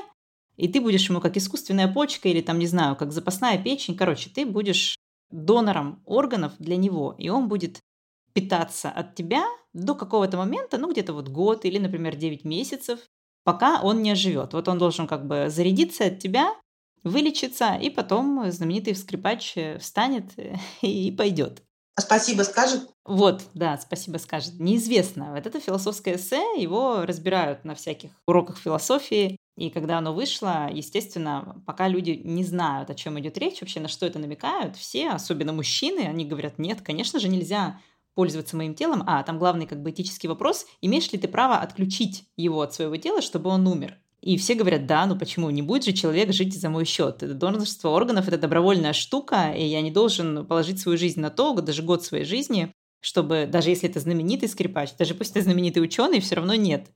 [0.57, 3.97] и ты будешь ему как искусственная почка или там, не знаю, как запасная печень.
[3.97, 4.97] Короче, ты будешь
[5.31, 7.81] донором органов для него, и он будет
[8.33, 13.01] питаться от тебя до какого-то момента, ну где-то вот год или, например, 9 месяцев,
[13.45, 14.53] пока он не оживет.
[14.53, 16.55] Вот он должен как бы зарядиться от тебя,
[17.03, 20.33] вылечиться, и потом знаменитый скрипач встанет
[20.83, 21.63] и пойдет.
[21.97, 22.91] А спасибо скажет?
[23.05, 24.59] Вот, да, спасибо скажет.
[24.59, 25.33] Неизвестно.
[25.33, 29.37] Вот это философское эссе, его разбирают на всяких уроках философии.
[29.57, 33.89] И когда оно вышло, естественно, пока люди не знают, о чем идет речь, вообще на
[33.89, 37.81] что это намекают, все, особенно мужчины, они говорят, нет, конечно же, нельзя
[38.15, 42.25] пользоваться моим телом, а там главный как бы этический вопрос, имеешь ли ты право отключить
[42.37, 43.97] его от своего тела, чтобы он умер?
[44.21, 45.51] И все говорят, да, ну почему?
[45.51, 47.23] Не будет же человек жить за мой счет.
[47.23, 51.55] Это донорство органов– это добровольная штука, и я не должен положить свою жизнь на то,
[51.61, 56.21] даже год своей жизни, чтобы, даже если это знаменитый скрипач, даже пусть это знаменитый ученый,
[56.21, 56.89] все равно нет.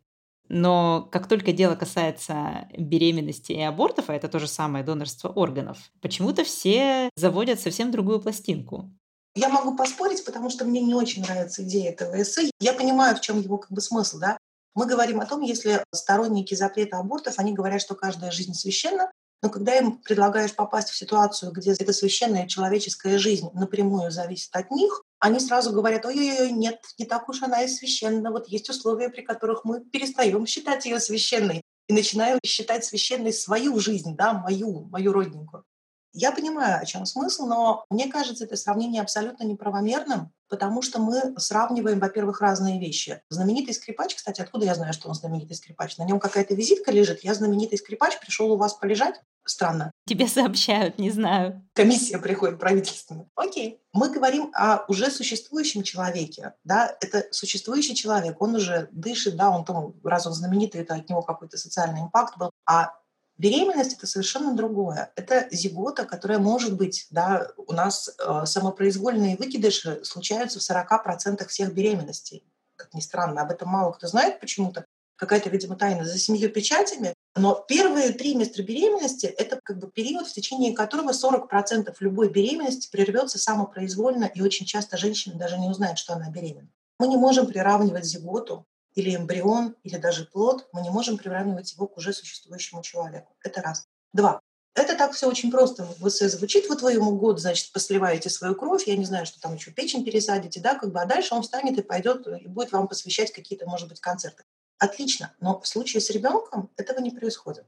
[0.48, 5.78] Но как только дело касается беременности и абортов, а это то же самое донорство органов,
[6.00, 8.90] почему-то все заводят совсем другую пластинку.
[9.34, 12.50] Я могу поспорить, потому что мне не очень нравится идея этого эссе.
[12.60, 14.38] Я понимаю, в чем его как бы смысл, да.
[14.74, 19.10] Мы говорим о том, если сторонники запрета абортов, они говорят, что каждая жизнь священна,
[19.42, 24.70] но когда им предлагаешь попасть в ситуацию, где эта священная человеческая жизнь напрямую зависит от
[24.70, 28.30] них, они сразу говорят, ой-ой-ой, нет, не так уж она и священна.
[28.30, 33.78] Вот есть условия, при которых мы перестаем считать ее священной и начинаем считать священной свою
[33.78, 35.64] жизнь, да, мою, мою родненькую.
[36.12, 41.34] Я понимаю, о чем смысл, но мне кажется, это сравнение абсолютно неправомерным, потому что мы
[41.38, 43.22] сравниваем, во-первых, разные вещи.
[43.30, 45.96] Знаменитый скрипач, кстати, откуда я знаю, что он знаменитый скрипач?
[45.98, 49.20] На нем какая-то визитка лежит, я знаменитый скрипач, пришел у вас полежать?
[49.44, 49.92] Странно.
[50.06, 51.66] Тебе сообщают, не знаю.
[51.72, 53.28] Комиссия приходит правительственная.
[53.34, 53.80] Окей.
[53.94, 56.52] Мы говорим о уже существующем человеке.
[56.64, 56.94] Да?
[57.00, 61.22] Это существующий человек, он уже дышит, да, он там, раз он знаменитый, это от него
[61.22, 62.50] какой-то социальный импакт был.
[62.66, 62.92] А
[63.38, 65.12] Беременность это совершенно другое.
[65.14, 71.72] Это зигота, которая может быть, да, у нас э, самопроизвольные выкидыши случаются в 40% всех
[71.72, 72.44] беременностей.
[72.74, 74.84] Как ни странно, об этом мало кто знает почему-то.
[75.16, 77.14] Какая-то, видимо, тайна за семью печатями.
[77.36, 82.88] Но первые три триместры беременности– это как бы период, в течение которого 40% любой беременности
[82.90, 86.68] прервется самопроизвольно, и очень часто женщина даже не узнает, что она беременна.
[86.98, 88.66] Мы не можем приравнивать зиготу
[88.98, 93.36] или эмбрион, или даже плод, мы не можем приравнивать его к уже существующему человеку.
[93.44, 93.86] Это раз.
[94.12, 94.40] Два.
[94.74, 96.68] Это так все очень просто в эссе звучит.
[96.68, 100.60] Вы твоему году, значит, посливаете свою кровь, я не знаю, что там еще печень пересадите,
[100.60, 103.88] да, как бы, а дальше он встанет и пойдет и будет вам посвящать какие-то, может
[103.88, 104.42] быть, концерты.
[104.78, 107.66] Отлично, но в случае с ребенком этого не происходит.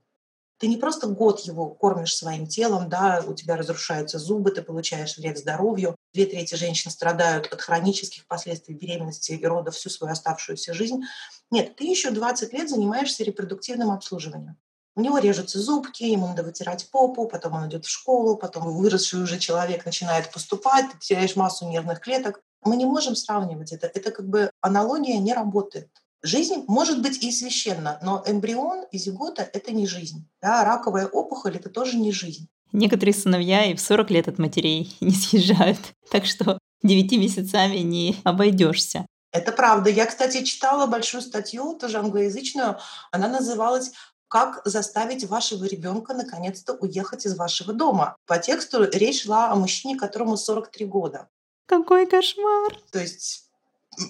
[0.58, 5.16] Ты не просто год его кормишь своим телом, да, у тебя разрушаются зубы, ты получаешь
[5.16, 5.94] вред здоровью.
[6.12, 11.02] Две трети женщин страдают от хронических последствий беременности и родов всю свою оставшуюся жизнь.
[11.50, 14.56] Нет, ты еще 20 лет занимаешься репродуктивным обслуживанием.
[14.96, 19.22] У него режутся зубки, ему надо вытирать попу, потом он идет в школу, потом выросший
[19.22, 22.42] уже человек начинает поступать, ты теряешь массу нервных клеток.
[22.62, 23.86] Мы не можем сравнивать это.
[23.86, 25.88] Это как бы аналогия не работает.
[26.22, 30.28] Жизнь может быть и священна, но эмбрион и зигота— это не жизнь.
[30.42, 32.48] Да, раковая опухоль— это тоже не жизнь.
[32.72, 38.16] Некоторые сыновья и в 40 лет от матерей не съезжают, так что девяти месяцами не
[38.24, 39.06] обойдешься.
[39.32, 39.90] Это правда.
[39.90, 42.78] Я, кстати, читала большую статью, тоже англоязычную.
[43.12, 43.92] Она называлась
[44.28, 48.16] как заставить вашего ребенка наконец-то уехать из вашего дома.
[48.26, 51.28] По тексту речь шла о мужчине, которому 43 года.
[51.66, 52.76] Какой кошмар!
[52.92, 53.49] То есть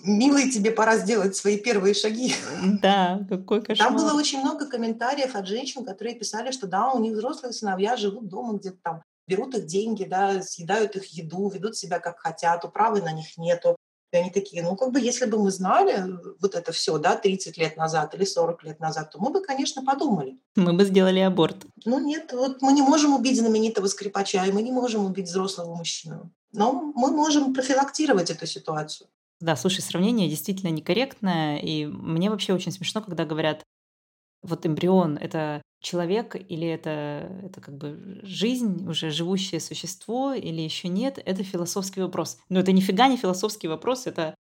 [0.04, 2.34] милый, тебе пора сделать свои первые шаги.
[2.82, 3.88] Да, какой кошмар.
[3.88, 7.96] Там было очень много комментариев от женщин, которые писали, что да, у них взрослые сыновья
[7.96, 12.64] живут дома где-то там, берут их деньги, да, съедают их еду, ведут себя как хотят,
[12.64, 13.76] управы на них нету.
[14.12, 16.04] И они такие, ну, как бы, если бы мы знали
[16.40, 19.84] вот это все, да, 30 лет назад или 40 лет назад, то мы бы, конечно,
[19.84, 20.36] подумали.
[20.56, 21.58] Мы бы сделали аборт.
[21.84, 25.76] Ну, нет, вот мы не можем убить знаменитого скрипача, и мы не можем убить взрослого
[25.76, 26.32] мужчину.
[26.52, 29.08] Но мы можем профилактировать эту ситуацию.
[29.40, 33.62] Да, слушай, сравнение действительно некорректное, и мне вообще очень смешно, когда говорят,
[34.42, 40.88] вот эмбрион— это человек или это, это как бы жизнь, уже живущее существо или еще
[40.88, 42.38] нет, это философский вопрос.
[42.48, 44.34] Но это нифига не философский вопрос, это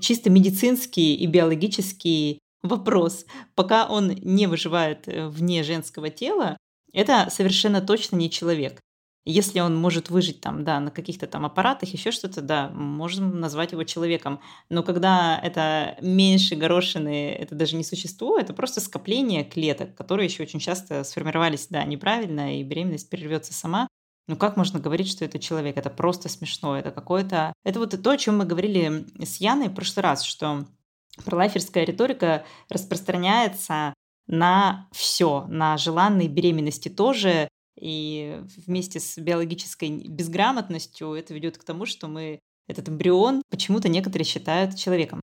[0.00, 3.24] чисто медицинский и биологический вопрос.
[3.54, 6.56] Пока он не выживает э, вне женского тела,
[6.92, 8.80] это совершенно точно не человек.
[9.24, 13.70] Если он может выжить там, да, на каких-то там аппаратах, еще что-то, да, можем назвать
[13.70, 14.40] его человеком.
[14.68, 20.42] Но когда это меньше горошины, это даже не существо, это просто скопление клеток, которые еще
[20.42, 23.86] очень часто сформировались, да, неправильно, и беременность прервется сама.
[24.26, 25.76] Ну как можно говорить, что это человек?
[25.76, 26.76] Это просто смешно.
[26.76, 27.52] Это какое-то...
[27.64, 30.64] Это вот то, о чем мы говорили с Яной в прошлый раз, что
[31.24, 33.94] пролайферская риторика распространяется
[34.26, 37.48] на все, на желанные беременности тоже,
[37.82, 44.24] и вместе с биологической безграмотностью это ведет к тому, что мы этот эмбрион почему-то некоторые
[44.24, 45.20] считают человеком.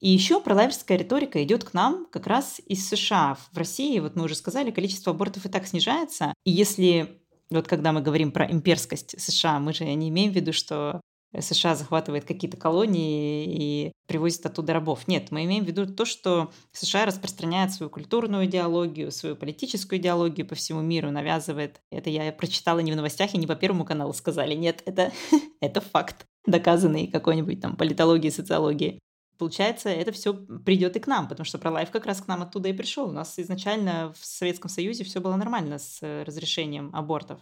[0.00, 3.36] И еще пролайферская риторика идет к нам как раз из США.
[3.52, 6.32] В России, вот мы уже сказали, количество абортов и так снижается.
[6.44, 10.52] И если вот когда мы говорим про имперскость США, мы же не имеем в виду,
[10.52, 11.00] что
[11.38, 15.06] США захватывает какие-то колонии и привозит оттуда рабов.
[15.08, 20.46] Нет, мы имеем в виду то, что США распространяет свою культурную идеологию, свою политическую идеологию
[20.46, 21.82] по всему миру, навязывает.
[21.90, 24.54] Это я прочитала не в новостях и не по Первому каналу сказали.
[24.54, 25.12] Нет, это,
[25.60, 26.26] это факт.
[26.46, 28.98] доказанный какой-нибудь там политологии, социологии.
[29.36, 32.70] Получается, это все придет и к нам, потому что пролайф как раз к нам оттуда
[32.70, 33.08] и пришел.
[33.08, 37.38] У нас изначально в Советском Союзе все было нормально с разрешением абортов.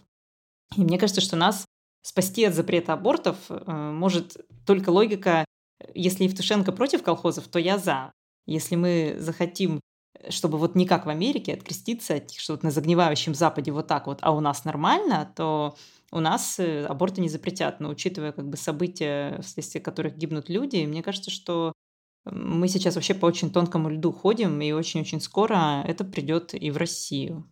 [0.75, 1.65] И мне кажется, что нас
[2.01, 5.45] спасти от запрета абортов э, может только логика,
[5.93, 8.11] если Евтушенко против колхозов, то я за.
[8.45, 9.81] Если мы захотим
[10.29, 14.19] чтобы вот не как в Америке откреститься, что вот на загнивающем Западе вот так вот,
[14.21, 15.75] а у нас нормально, то
[16.11, 17.79] у нас э, аборты не запретят.
[17.79, 21.73] Но учитывая как бы события, вследствие которых гибнут люди, мне кажется, что
[22.25, 26.77] мы сейчас вообще по очень тонкому льду ходим, и очень-очень скоро это придет и в
[26.77, 27.49] Россию.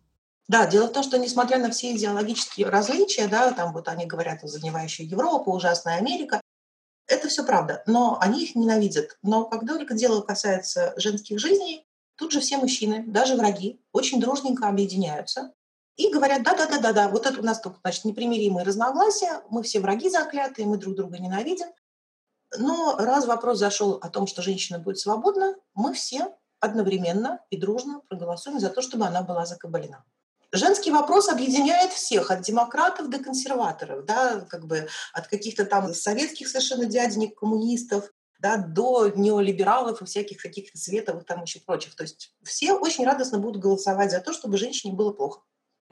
[0.48, 4.44] Да, дело в том, что несмотря на все идеологические различия, да, там вот они говорят
[4.44, 6.40] о загнивающей Европа, ужасная Америка,
[7.08, 9.18] это все правда, но они их ненавидят.
[9.22, 11.86] Но когда только дело касается женских жизней,
[12.16, 15.52] тут же все мужчины, даже враги, очень дружненько объединяются
[15.96, 20.66] и говорят, да-да-да-да-да, вот это у нас тут, значит, непримиримые разногласия, мы все враги заклятые,
[20.66, 21.68] мы друг друга ненавидим.
[22.58, 28.02] Но раз вопрос зашел о том, что женщина будет свободна, мы все одновременно и дружно
[28.08, 30.04] проголосуем за то, чтобы она была закабалена.
[30.52, 36.48] Женский вопрос объединяет всех, от демократов до консерваторов, да, как бы от каких-то там советских
[36.48, 41.94] совершенно дяденек, коммунистов, да, до неолибералов и всяких каких-то световых там еще прочих.
[41.94, 45.40] То есть все очень радостно будут голосовать за то, чтобы женщине было плохо.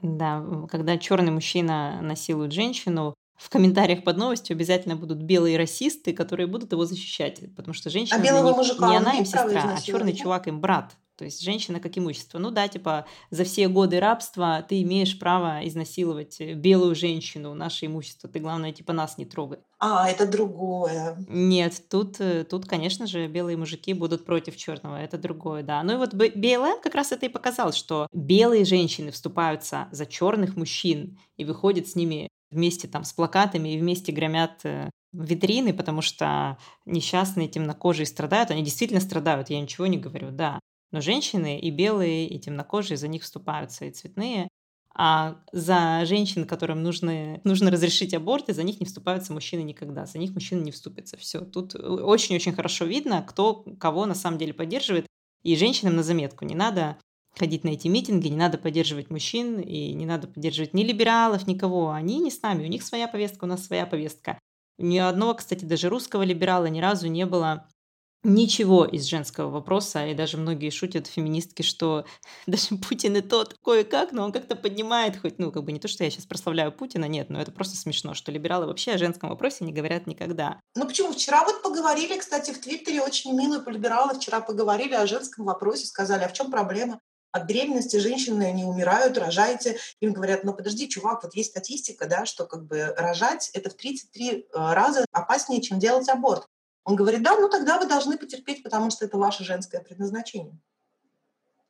[0.01, 6.47] Да, когда черный мужчина насилует женщину, в комментариях под новостью обязательно будут белые расисты, которые
[6.47, 9.81] будут его защищать, потому что женщина а белого них, мужика не она им сестра, а
[9.81, 10.95] черный чувак им брат.
[11.17, 12.39] То есть женщина как имущество.
[12.39, 18.29] Ну да, типа за все годы рабства ты имеешь право изнасиловать белую женщину, наше имущество.
[18.29, 19.59] Ты, главное, типа нас не трогай.
[19.79, 21.17] А, это другое.
[21.27, 24.97] Нет, тут, э, тут, конечно же, белые мужики будут против черного.
[24.97, 25.83] Это другое, да.
[25.83, 30.55] Ну и вот БЛМ как раз это и показал, что белые женщины вступаются за черных
[30.55, 36.01] мужчин и выходят с ними вместе там с плакатами и вместе громят э, витрины, потому
[36.01, 38.51] что несчастные темнокожие страдают.
[38.51, 40.59] Они действительно страдают, я ничего не говорю, да.
[40.95, 44.47] Но женщины и белые, и темнокожие за них вступаются, и цветные.
[44.93, 50.05] А за женщин, которым нужно, нужно разрешить аборты, за них не вступаются мужчины никогда.
[50.05, 51.17] За них мужчины не вступятся.
[51.17, 51.41] Все.
[51.41, 55.05] Тут очень-очень хорошо видно, кто кого на самом деле поддерживает.
[55.43, 56.97] И женщинам на заметку не надо
[57.37, 61.91] ходить на эти митинги, не надо поддерживать мужчин, и не надо поддерживать ни либералов, никого.
[61.91, 64.39] Они не с нами, у них своя повестка, у нас своя повестка.
[64.77, 67.67] Ни одного, кстати, даже русского либерала ни разу не было
[68.25, 72.05] ничего из женского вопроса, и даже многие шутят, феминистки, что
[72.47, 75.87] даже Путин и тот кое-как, но он как-то поднимает хоть, ну, как бы не то,
[75.87, 79.29] что я сейчас прославляю Путина, нет, но это просто смешно, что либералы вообще о женском
[79.29, 80.59] вопросе не говорят никогда.
[80.75, 81.13] Ну почему?
[81.13, 86.23] Вчера вот поговорили, кстати, в Твиттере очень милые либералы вчера поговорили о женском вопросе, сказали,
[86.23, 86.99] а в чем проблема?
[87.31, 89.77] От беременности женщины не умирают, рожайте.
[89.99, 93.73] Им говорят, ну подожди, чувак, вот есть статистика, да, что как бы рожать это в
[93.73, 96.47] 33 э, раза опаснее, чем делать аборт.
[96.85, 100.57] Он говорит, да, ну тогда вы должны потерпеть, потому что это ваше женское предназначение.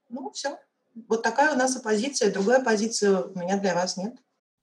[0.09, 0.59] Ну, все.
[1.07, 2.31] Вот такая у нас оппозиция.
[2.31, 4.15] Другой оппозиции у меня для вас нет.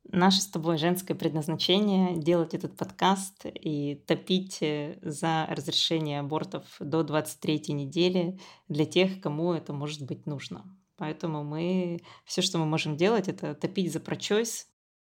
[0.04, 7.02] Наше с тобой женское предназначение— делать этот подкаст и топить э, за разрешение абортов до
[7.02, 8.38] 23 недели
[8.68, 10.64] для тех, кому это может быть нужно.
[10.96, 14.66] Поэтому мы все, что мы можем делать, это топить за прочойс,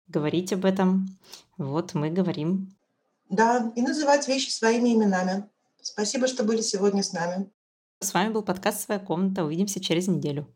[0.06, 1.06] говорить об этом.
[1.56, 2.76] Вот мы говорим.
[3.28, 5.48] Да, и называть вещи своими именами.
[5.82, 7.50] Спасибо, что были сегодня с нами.
[8.00, 9.44] С вами был подкаст «Своя комната».
[9.44, 10.46] Увидимся через неделю.